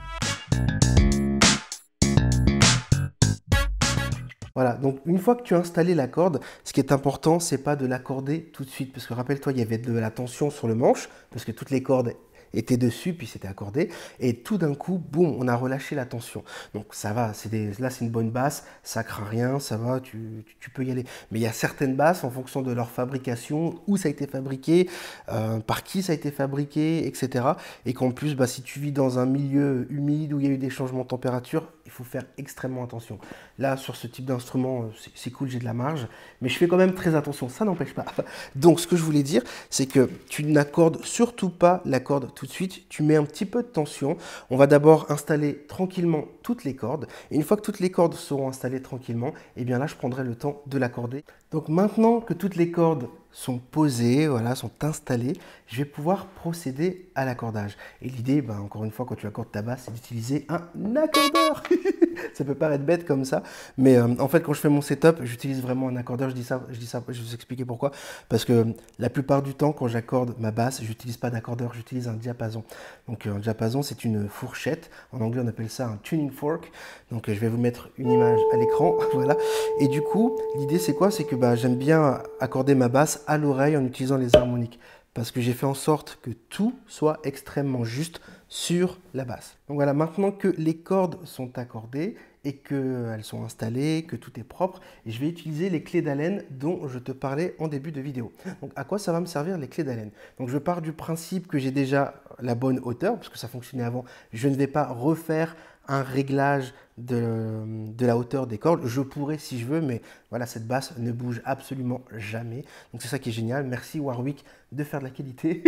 Voilà, 4.61 4.75
donc 4.75 4.99
une 5.07 5.19
fois 5.19 5.37
que 5.37 5.43
tu 5.43 5.55
as 5.55 5.57
installé 5.57 5.95
la 5.95 6.07
corde, 6.07 6.38
ce 6.64 6.75
qui 6.75 6.81
est 6.81 6.93
important, 6.93 7.40
c'est 7.40 7.64
pas 7.64 7.76
de 7.76 7.87
l'accorder 7.87 8.43
tout 8.52 8.62
de 8.62 8.69
suite. 8.69 8.93
Parce 8.93 9.07
que 9.07 9.14
rappelle-toi, 9.14 9.52
il 9.52 9.59
y 9.59 9.62
avait 9.62 9.79
de 9.79 9.95
la 9.95 10.11
tension 10.11 10.50
sur 10.50 10.69
le 10.69 10.75
manche, 10.75 11.09
parce 11.31 11.47
que 11.47 11.52
toutes 11.52 11.71
les 11.71 11.83
cordes 11.83 12.12
était 12.52 12.76
dessus, 12.76 13.14
puis 13.14 13.26
c'était 13.26 13.49
accordé. 13.49 13.88
Et 14.19 14.35
tout 14.35 14.59
d'un 14.59 14.75
coup, 14.75 14.99
boum, 14.99 15.35
on 15.38 15.49
a 15.49 15.57
relâché 15.57 15.95
la 15.95 16.05
tension. 16.05 16.45
Donc 16.75 16.88
ça 16.95 17.14
va, 17.14 17.33
là 17.79 17.90
c'est 17.90 18.05
une 18.05 18.11
bonne 18.11 18.31
basse, 18.31 18.67
ça 18.83 19.02
craint 19.02 19.25
rien, 19.25 19.61
ça 19.61 19.79
va, 19.79 19.99
tu, 19.99 20.45
peux 20.75 20.85
y 20.85 20.90
aller. 20.90 21.05
Mais 21.31 21.38
il 21.38 21.43
y 21.43 21.47
a 21.47 21.52
certaines 21.52 21.97
basses, 21.97 22.23
en 22.23 22.31
fonction 22.31 22.61
de 22.61 22.71
leur 22.71 22.90
fabrication, 22.90 23.81
où 23.87 23.97
ça 23.97 24.09
a 24.09 24.11
été 24.11 24.26
fabriqué, 24.26 24.90
euh, 25.31 25.61
par 25.61 25.85
qui 25.85 26.02
ça 26.02 26.12
a 26.12 26.14
été 26.14 26.31
fabriqué, 26.31 27.07
etc. 27.07 27.47
Et 27.87 27.95
qu'en 27.95 28.11
plus, 28.11 28.35
bah, 28.35 28.47
si 28.47 28.61
tu 28.61 28.79
vis 28.79 28.93
dans 28.93 29.19
un 29.19 29.25
milieu 29.25 29.87
humide 29.90 30.35
où 30.35 30.40
il 30.40 30.47
y 30.47 30.50
a 30.50 30.52
eu 30.52 30.59
des 30.59 30.69
changements 30.69 31.05
de 31.05 31.09
température, 31.09 31.67
il 31.90 31.92
faut 31.92 32.04
faire 32.04 32.23
extrêmement 32.38 32.85
attention. 32.85 33.18
Là, 33.59 33.76
sur 33.76 33.97
ce 33.97 34.06
type 34.06 34.25
d'instrument, 34.25 34.85
euh, 34.85 35.11
c'est 35.16 35.30
cool, 35.30 35.49
j'ai 35.49 35.59
de 35.59 35.64
la 35.64 35.75
marge, 35.75 36.06
mais 36.40 36.49
je 36.49 36.56
fais 36.56 36.68
quand 36.68 36.76
même 36.76 36.94
très 36.94 37.16
attention, 37.16 37.49
ça 37.49 37.64
n'empêche 37.64 37.94
pas. 37.94 38.04
Donc, 38.54 38.78
ce 38.78 38.87
que 38.87 38.94
je 38.94 39.02
voulais 39.02 39.25
dire, 39.25 39.42
c'est 39.70 39.87
que 39.87 40.09
tu 40.28 40.44
n'accordes 40.44 41.04
surtout 41.04 41.50
pas 41.50 41.82
la 41.85 41.99
corde 41.99 42.32
tout 42.32 42.47
de 42.47 42.50
suite, 42.52 42.88
tu 42.88 43.02
mets 43.02 43.16
un 43.16 43.25
petit 43.25 43.44
peu 43.44 43.64
de 43.64 43.68
tension. 43.68 44.16
On 44.50 44.56
va 44.56 44.68
d'abord 44.68 45.11
installer 45.11 45.64
tranquillement 45.66 46.26
toutes 46.44 46.62
les 46.62 46.76
cordes, 46.76 47.09
une 47.32 47.42
fois 47.42 47.56
que 47.56 47.62
toutes 47.62 47.80
les 47.80 47.90
cordes 47.90 48.14
seront 48.14 48.49
installées 48.49 48.82
tranquillement, 48.82 49.30
et 49.56 49.62
eh 49.62 49.64
bien 49.64 49.78
là, 49.80 49.88
je 49.88 49.97
prendrai 49.97 50.23
le 50.23 50.37
temps 50.37 50.62
de 50.66 50.78
l'accorder. 50.78 51.25
Donc 51.50 51.68
maintenant 51.68 52.20
que 52.20 52.35
toutes 52.35 52.54
les 52.54 52.70
cordes 52.70 53.09
sont 53.33 53.59
posées, 53.59 54.27
voilà, 54.27 54.55
sont 54.55 54.73
installées, 54.83 55.35
je 55.67 55.77
vais 55.79 55.85
pouvoir 55.85 56.27
procéder 56.27 57.09
à 57.15 57.25
l'accordage. 57.25 57.77
Et 58.03 58.09
l'idée, 58.09 58.43
ben, 58.43 58.59
encore 58.59 58.85
une 58.85 58.91
fois, 58.91 59.07
quand 59.07 59.15
tu 59.15 59.27
accordes 59.27 59.51
ta 59.51 59.63
basse, 59.63 59.83
c'est 59.85 59.95
d'utiliser 59.95 60.47
un 60.49 60.97
accordeur. 60.97 61.63
ça 62.35 62.45
peut 62.45 62.55
paraître 62.55 62.85
bête 62.85 63.07
comme 63.07 63.25
ça, 63.25 63.43
mais 63.79 63.97
euh, 63.97 64.09
en 64.19 64.29
fait, 64.29 64.41
quand 64.41 64.53
je 64.53 64.61
fais 64.61 64.69
mon 64.69 64.81
setup, 64.81 65.23
j'utilise 65.23 65.62
vraiment 65.62 65.89
un 65.89 65.97
accordeur. 65.97 66.31
Je 66.31 66.35
dis 66.35 66.45
ça, 66.45 66.62
je 66.71 66.79
dis 66.79 66.87
ça, 66.87 67.03
je 67.09 67.21
vais 67.21 67.27
vous 67.27 67.35
expliquer 67.35 67.65
pourquoi. 67.65 67.93
Parce 68.29 68.45
que 68.45 68.67
la 68.99 69.11
plupart 69.11 69.43
du 69.43 69.55
temps, 69.55 69.73
quand 69.73 69.89
j'accorde 69.89 70.35
ma 70.39 70.50
basse, 70.50 70.83
j'utilise 70.83 71.17
pas 71.17 71.31
d'accordeur, 71.31 71.75
j'utilise 71.75 72.09
un 72.09 72.15
diapason. 72.15 72.65
Donc 73.09 73.27
un 73.27 73.39
diapason, 73.39 73.83
c'est 73.83 74.05
une 74.05 74.29
fourchette. 74.29 74.91
En 75.12 75.21
anglais, 75.21 75.43
on 75.45 75.49
appelle 75.49 75.71
ça 75.71 75.87
un 75.87 75.99
tuning 76.03 76.31
fork. 76.31 76.71
Donc 77.11 77.29
je 77.29 77.39
vais 77.39 77.49
vous 77.49 77.59
mettre 77.59 77.91
une 77.99 78.11
image 78.11 78.41
à 78.53 78.57
l'écran, 78.57 78.97
voilà. 79.15 79.37
Et 79.81 79.89
du 79.89 80.03
coup, 80.03 80.39
l'idée 80.59 80.79
c'est 80.79 80.95
quoi? 80.95 81.11
C'est 81.11 81.25
que 81.25 81.37
bah, 81.37 81.55
j'aime 81.57 81.77
bien 81.77 82.23
accorder 82.41 82.75
ma 82.75 82.89
basse 82.89 83.25
à 83.27 83.39
l'oreille 83.39 83.77
en 83.77 83.85
utilisant 83.85 84.17
les 84.17 84.37
harmoniques. 84.37 84.79
Parce 85.12 85.33
que 85.33 85.41
j'ai 85.41 85.53
fait 85.53 85.67
en 85.67 85.75
sorte 85.75 86.19
que 86.23 86.31
tout 86.31 86.73
soit 86.87 87.19
extrêmement 87.25 87.85
juste 87.85 88.21
sur 88.50 88.99
la 89.14 89.25
basse. 89.25 89.57
Donc 89.69 89.76
voilà, 89.76 89.95
maintenant 89.95 90.33
que 90.33 90.49
les 90.59 90.76
cordes 90.76 91.25
sont 91.25 91.57
accordées 91.57 92.16
et 92.45 92.57
qu'elles 92.57 93.23
sont 93.23 93.45
installées, 93.45 94.04
que 94.09 94.16
tout 94.16 94.40
est 94.40 94.45
propre, 94.45 94.80
je 95.07 95.19
vais 95.21 95.28
utiliser 95.28 95.71
les 95.71 95.83
clés 95.83 96.02
d'haleine 96.02 96.42
dont 96.50 96.88
je 96.88 96.99
te 96.99 97.12
parlais 97.12 97.54
en 97.59 97.69
début 97.69 97.92
de 97.92 98.00
vidéo. 98.00 98.33
Donc 98.61 98.73
à 98.76 98.85
quoi 98.85 98.99
ça 98.99 99.12
va 99.12 99.21
me 99.21 99.26
servir 99.26 99.57
les 99.57 99.69
clés 99.69 99.85
d'haleine? 99.85 100.11
Donc 100.38 100.49
je 100.49 100.59
pars 100.59 100.83
du 100.83 100.92
principe 100.92 101.47
que 101.47 101.59
j'ai 101.59 101.71
déjà 101.71 102.23
la 102.40 102.54
bonne 102.54 102.80
hauteur, 102.83 103.16
parce 103.16 103.28
que 103.28 103.38
ça 103.38 103.47
fonctionnait 103.47 103.85
avant. 103.85 104.04
Je 104.33 104.49
ne 104.49 104.57
vais 104.57 104.66
pas 104.66 104.87
refaire 104.87 105.54
un 105.90 106.02
réglage 106.02 106.73
de, 106.99 107.64
la 107.99 108.16
hauteur 108.16 108.47
des 108.47 108.59
cordes. 108.59 108.87
Je 108.87 109.00
pourrais 109.00 109.38
si 109.38 109.59
je 109.59 109.66
veux, 109.66 109.80
mais 109.80 110.00
voilà, 110.30 110.47
cette 110.47 110.66
basse 110.66 110.97
ne 110.99 111.11
bouge 111.11 111.42
absolument 111.44 112.02
jamais. 112.16 112.64
Donc 112.92 113.02
c'est 113.02 113.09
ça 113.09 113.18
qui 113.18 113.31
est 113.31 113.33
génial. 113.33 113.64
Merci 113.64 113.98
Warwick 113.98 114.44
de 114.70 114.85
faire 114.85 115.00
de 115.00 115.05
la 115.05 115.11
qualité. 115.11 115.64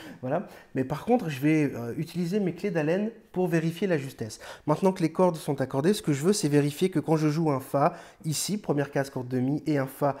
voilà. 0.20 0.48
Mais 0.74 0.84
par 0.84 1.06
contre, 1.06 1.30
je 1.30 1.40
vais 1.40 1.72
euh, 1.74 1.94
utiliser 1.96 2.40
mes 2.40 2.54
clés 2.54 2.70
d'haleine 2.70 3.10
pour 3.32 3.48
vérifier 3.48 3.86
la 3.86 3.96
justesse. 3.96 4.38
Maintenant 4.66 4.92
que 4.92 5.02
les 5.02 5.12
cordes 5.12 5.36
sont 5.36 5.60
accordées, 5.62 5.94
ce 5.94 6.02
que 6.02 6.12
je 6.12 6.22
veux, 6.22 6.34
c'est 6.34 6.48
vérifier 6.48 6.90
que 6.90 7.00
quand 7.00 7.16
je 7.16 7.28
joue 7.28 7.50
un 7.50 7.60
Fa, 7.60 7.94
ici, 8.24 8.58
première 8.58 8.90
case 8.90 9.08
corde 9.08 9.28
demi, 9.28 9.62
et 9.66 9.78
un 9.78 9.86
Fa 9.86 10.16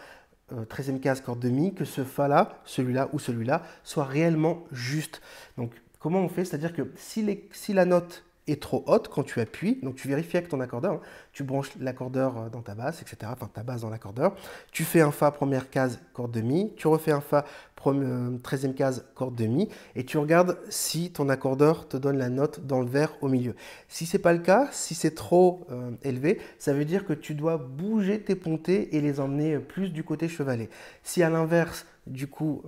13e 0.52 0.96
euh, 0.96 0.98
case 0.98 1.20
corde 1.20 1.40
demi, 1.40 1.74
que 1.74 1.84
ce 1.84 2.02
Fa 2.02 2.28
là, 2.28 2.62
celui-là 2.64 3.10
ou 3.12 3.18
celui-là, 3.18 3.62
soit 3.82 4.04
réellement 4.04 4.64
juste. 4.72 5.20
Donc 5.58 5.72
comment 5.98 6.20
on 6.20 6.28
fait? 6.30 6.46
C'est-à-dire 6.46 6.72
que 6.72 6.90
si, 6.96 7.40
si 7.52 7.74
la 7.74 7.84
note 7.84 8.24
trop 8.60 8.84
haute 8.86 9.08
quand 9.08 9.22
tu 9.22 9.40
appuies. 9.40 9.78
Donc 9.82 9.96
tu 9.96 10.08
vérifies 10.08 10.36
avec 10.36 10.48
ton 10.48 10.60
accordeur. 10.60 10.94
Hein. 10.94 11.00
Tu 11.32 11.44
branches 11.44 11.70
l'accordeur 11.80 12.36
euh, 12.38 12.48
dans 12.48 12.62
ta 12.62 12.74
basse, 12.74 13.02
etc. 13.02 13.32
Enfin 13.32 13.50
ta 13.52 13.62
basse 13.62 13.80
dans 13.80 13.90
l'accordeur. 13.90 14.34
Tu 14.70 14.84
fais 14.84 15.00
un 15.00 15.10
Fa 15.10 15.30
première 15.30 15.70
case 15.70 16.00
corde 16.12 16.32
demi. 16.32 16.72
Tu 16.76 16.86
refais 16.86 17.12
un 17.12 17.20
Fa 17.20 17.44
13e 17.76 18.68
euh, 18.68 18.72
case 18.72 19.04
corde 19.14 19.34
demi. 19.34 19.68
Et 19.96 20.04
tu 20.04 20.18
regardes 20.18 20.58
si 20.68 21.10
ton 21.10 21.28
accordeur 21.28 21.88
te 21.88 21.96
donne 21.96 22.18
la 22.18 22.28
note 22.28 22.66
dans 22.66 22.80
le 22.80 22.86
vert 22.86 23.16
au 23.20 23.28
milieu. 23.28 23.54
Si 23.88 24.06
c'est 24.06 24.18
pas 24.18 24.32
le 24.32 24.40
cas, 24.40 24.68
si 24.72 24.94
c'est 24.94 25.14
trop 25.14 25.66
euh, 25.70 25.90
élevé, 26.02 26.40
ça 26.58 26.72
veut 26.72 26.84
dire 26.84 27.04
que 27.04 27.12
tu 27.12 27.34
dois 27.34 27.56
bouger 27.56 28.20
tes 28.20 28.34
pontées 28.34 28.96
et 28.96 29.00
les 29.00 29.20
emmener 29.20 29.58
plus 29.58 29.90
du 29.90 30.04
côté 30.04 30.28
chevalet. 30.28 30.68
Si 31.02 31.22
à 31.22 31.30
l'inverse, 31.30 31.86
du 32.06 32.26
coup, 32.26 32.62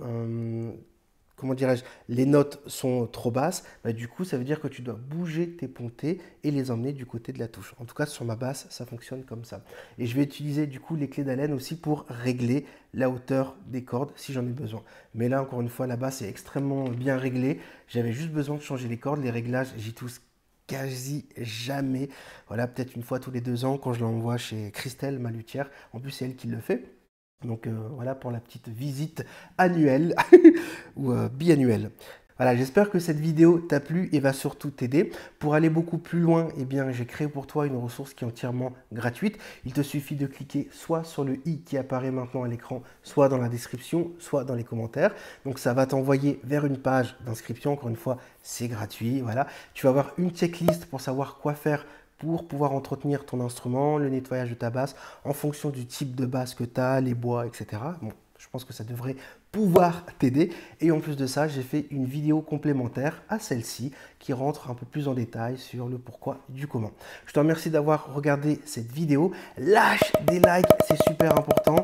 comment 1.37 1.53
dirais-je, 1.53 1.83
les 2.09 2.25
notes 2.25 2.61
sont 2.65 3.07
trop 3.07 3.31
basses, 3.31 3.63
bah, 3.83 3.93
du 3.93 4.07
coup, 4.07 4.25
ça 4.25 4.37
veut 4.37 4.43
dire 4.43 4.59
que 4.59 4.67
tu 4.67 4.81
dois 4.81 4.95
bouger 4.95 5.49
tes 5.51 5.67
pontées 5.67 6.19
et 6.43 6.51
les 6.51 6.71
emmener 6.71 6.91
du 6.91 7.05
côté 7.05 7.31
de 7.31 7.39
la 7.39 7.47
touche. 7.47 7.73
En 7.79 7.85
tout 7.85 7.95
cas, 7.95 8.07
sur 8.07 8.25
ma 8.25 8.35
basse, 8.35 8.65
ça 8.69 8.85
fonctionne 8.85 9.23
comme 9.23 9.45
ça. 9.45 9.63
Et 9.99 10.07
je 10.07 10.15
vais 10.15 10.23
utiliser 10.23 10.67
du 10.67 10.79
coup 10.79 10.95
les 10.95 11.07
clés 11.07 11.23
d'haleine 11.23 11.53
aussi 11.53 11.77
pour 11.77 12.05
régler 12.09 12.65
la 12.93 13.09
hauteur 13.09 13.55
des 13.67 13.83
cordes 13.83 14.11
si 14.15 14.33
j'en 14.33 14.45
ai 14.45 14.51
besoin. 14.51 14.83
Mais 15.13 15.29
là, 15.29 15.41
encore 15.41 15.61
une 15.61 15.69
fois, 15.69 15.85
la 15.87 15.95
basse 15.95 16.23
est 16.23 16.29
extrêmement 16.29 16.89
bien 16.89 17.17
réglée. 17.17 17.61
J'avais 17.87 18.11
juste 18.11 18.31
besoin 18.31 18.55
de 18.55 18.61
changer 18.61 18.87
les 18.87 18.97
cordes. 18.97 19.21
Les 19.21 19.29
réglages, 19.29 19.69
j'y 19.77 19.93
touche 19.93 20.19
quasi 20.65 21.27
jamais. 21.37 22.09
Voilà, 22.47 22.67
peut-être 22.67 22.95
une 22.95 23.03
fois 23.03 23.19
tous 23.19 23.31
les 23.31 23.41
deux 23.41 23.63
ans 23.63 23.77
quand 23.77 23.93
je 23.93 24.01
l'envoie 24.01 24.37
chez 24.37 24.71
Christelle, 24.71 25.19
ma 25.19 25.29
luthière. 25.29 25.69
En 25.93 25.99
plus, 25.99 26.11
c'est 26.11 26.25
elle 26.25 26.35
qui 26.35 26.47
le 26.47 26.59
fait. 26.59 26.96
Donc 27.43 27.67
euh, 27.67 27.87
voilà 27.91 28.15
pour 28.15 28.31
la 28.31 28.39
petite 28.39 28.67
visite 28.67 29.23
annuelle 29.57 30.15
ou 30.95 31.11
euh, 31.11 31.29
biannuelle. 31.29 31.91
Voilà, 32.37 32.55
j'espère 32.55 32.91
que 32.91 32.99
cette 32.99 33.19
vidéo 33.19 33.57
t'a 33.57 33.79
plu 33.79 34.09
et 34.11 34.19
va 34.19 34.31
surtout 34.31 34.69
t'aider. 34.69 35.11
Pour 35.39 35.55
aller 35.55 35.71
beaucoup 35.71 35.97
plus 35.97 36.19
loin, 36.19 36.49
eh 36.59 36.65
bien, 36.65 36.91
j'ai 36.91 37.05
créé 37.05 37.27
pour 37.27 37.47
toi 37.47 37.65
une 37.65 37.75
ressource 37.75 38.13
qui 38.13 38.23
est 38.23 38.27
entièrement 38.27 38.73
gratuite. 38.93 39.39
Il 39.65 39.73
te 39.73 39.81
suffit 39.81 40.15
de 40.15 40.27
cliquer 40.27 40.69
soit 40.71 41.03
sur 41.03 41.23
le 41.23 41.39
i 41.47 41.61
qui 41.61 41.77
apparaît 41.77 42.11
maintenant 42.11 42.43
à 42.43 42.47
l'écran, 42.47 42.83
soit 43.01 43.27
dans 43.27 43.39
la 43.39 43.49
description, 43.49 44.11
soit 44.19 44.43
dans 44.43 44.53
les 44.53 44.63
commentaires. 44.63 45.15
Donc 45.45 45.57
ça 45.57 45.73
va 45.73 45.87
t'envoyer 45.87 46.39
vers 46.43 46.65
une 46.65 46.77
page 46.77 47.15
d'inscription. 47.25 47.73
Encore 47.73 47.89
une 47.89 47.95
fois, 47.95 48.19
c'est 48.43 48.67
gratuit. 48.67 49.21
Voilà, 49.21 49.47
tu 49.73 49.87
vas 49.87 49.89
avoir 49.89 50.13
une 50.19 50.29
checklist 50.29 50.85
pour 50.85 51.01
savoir 51.01 51.37
quoi 51.37 51.55
faire 51.55 51.87
pour 52.17 52.47
pouvoir 52.47 52.71
entretenir 52.73 53.25
ton 53.25 53.41
instrument, 53.41 53.97
le 53.97 54.09
nettoyage 54.09 54.49
de 54.49 54.55
ta 54.55 54.69
basse, 54.69 54.95
en 55.23 55.33
fonction 55.33 55.69
du 55.69 55.85
type 55.85 56.15
de 56.15 56.25
basse 56.25 56.55
que 56.55 56.63
tu 56.63 56.79
as, 56.79 57.01
les 57.01 57.13
bois, 57.13 57.45
etc. 57.45 57.81
Bon, 58.01 58.11
je 58.37 58.47
pense 58.51 58.63
que 58.63 58.73
ça 58.73 58.83
devrait 58.83 59.15
pouvoir 59.51 60.05
t'aider. 60.19 60.51
Et 60.81 60.91
en 60.91 60.99
plus 60.99 61.15
de 61.15 61.25
ça, 61.25 61.47
j'ai 61.47 61.61
fait 61.61 61.87
une 61.91 62.05
vidéo 62.05 62.41
complémentaire 62.41 63.21
à 63.29 63.39
celle-ci 63.39 63.91
qui 64.19 64.33
rentre 64.33 64.69
un 64.69 64.73
peu 64.75 64.85
plus 64.85 65.07
en 65.07 65.13
détail 65.13 65.57
sur 65.57 65.87
le 65.87 65.97
pourquoi 65.97 66.39
du 66.49 66.67
comment. 66.67 66.91
Je 67.25 67.33
te 67.33 67.39
remercie 67.39 67.69
d'avoir 67.69 68.13
regardé 68.13 68.59
cette 68.65 68.91
vidéo. 68.91 69.31
Lâche 69.57 70.11
des 70.25 70.39
likes, 70.39 70.67
c'est 70.87 71.01
super 71.03 71.37
important 71.37 71.83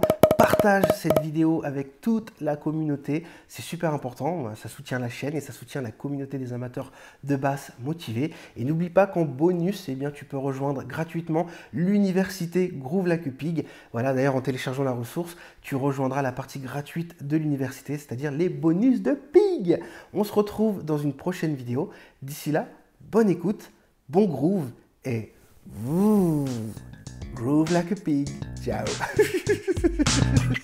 partage 0.64 0.96
cette 0.96 1.20
vidéo 1.20 1.62
avec 1.66 2.00
toute 2.00 2.32
la 2.40 2.56
communauté. 2.56 3.26
C'est 3.50 3.62
super 3.62 3.94
important. 3.94 4.56
Ça 4.56 4.70
soutient 4.70 4.98
la 4.98 5.10
chaîne 5.10 5.36
et 5.36 5.42
ça 5.42 5.52
soutient 5.52 5.82
la 5.82 5.92
communauté 5.92 6.38
des 6.38 6.54
amateurs 6.54 6.94
de 7.26 7.36
basse 7.36 7.74
motivés. 7.84 8.34
Et 8.56 8.64
n'oublie 8.64 8.90
pas 8.90 9.06
qu'en 9.06 9.26
bonus, 9.26 9.90
eh 9.90 9.96
bien, 9.96 10.10
tu 10.10 10.24
peux 10.24 10.38
rejoindre 10.38 10.84
gratuitement 10.86 11.48
l'université 11.74 12.72
Groove 12.74 13.08
la 13.08 13.18
Cupig. 13.18 13.66
Voilà, 13.92 14.14
d'ailleurs, 14.14 14.38
en 14.38 14.42
téléchargeant 14.42 14.84
la 14.84 14.94
ressource, 14.94 15.36
tu 15.62 15.76
rejoindras 15.76 16.22
la 16.22 16.32
partie 16.32 16.60
gratuite 16.60 17.28
de 17.28 17.36
l'université, 17.36 17.98
c'est-à-dire 17.98 18.32
les 18.32 18.48
bonus 18.48 19.02
de 19.02 19.12
Pig. 19.12 19.82
On 20.14 20.24
se 20.24 20.32
retrouve 20.32 20.86
dans 20.86 20.98
une 20.98 21.14
prochaine 21.14 21.56
vidéo. 21.56 21.90
D'ici 22.22 22.54
là, 22.54 22.70
bonne 23.12 23.30
écoute, 23.30 23.70
bon 24.08 24.28
groove 24.28 24.72
et 25.04 25.34
vous 25.66 26.46
groove 27.34 27.72
like 27.72 27.92
a 27.92 27.96
pig. 27.96 28.30
Ciao. 28.64 28.86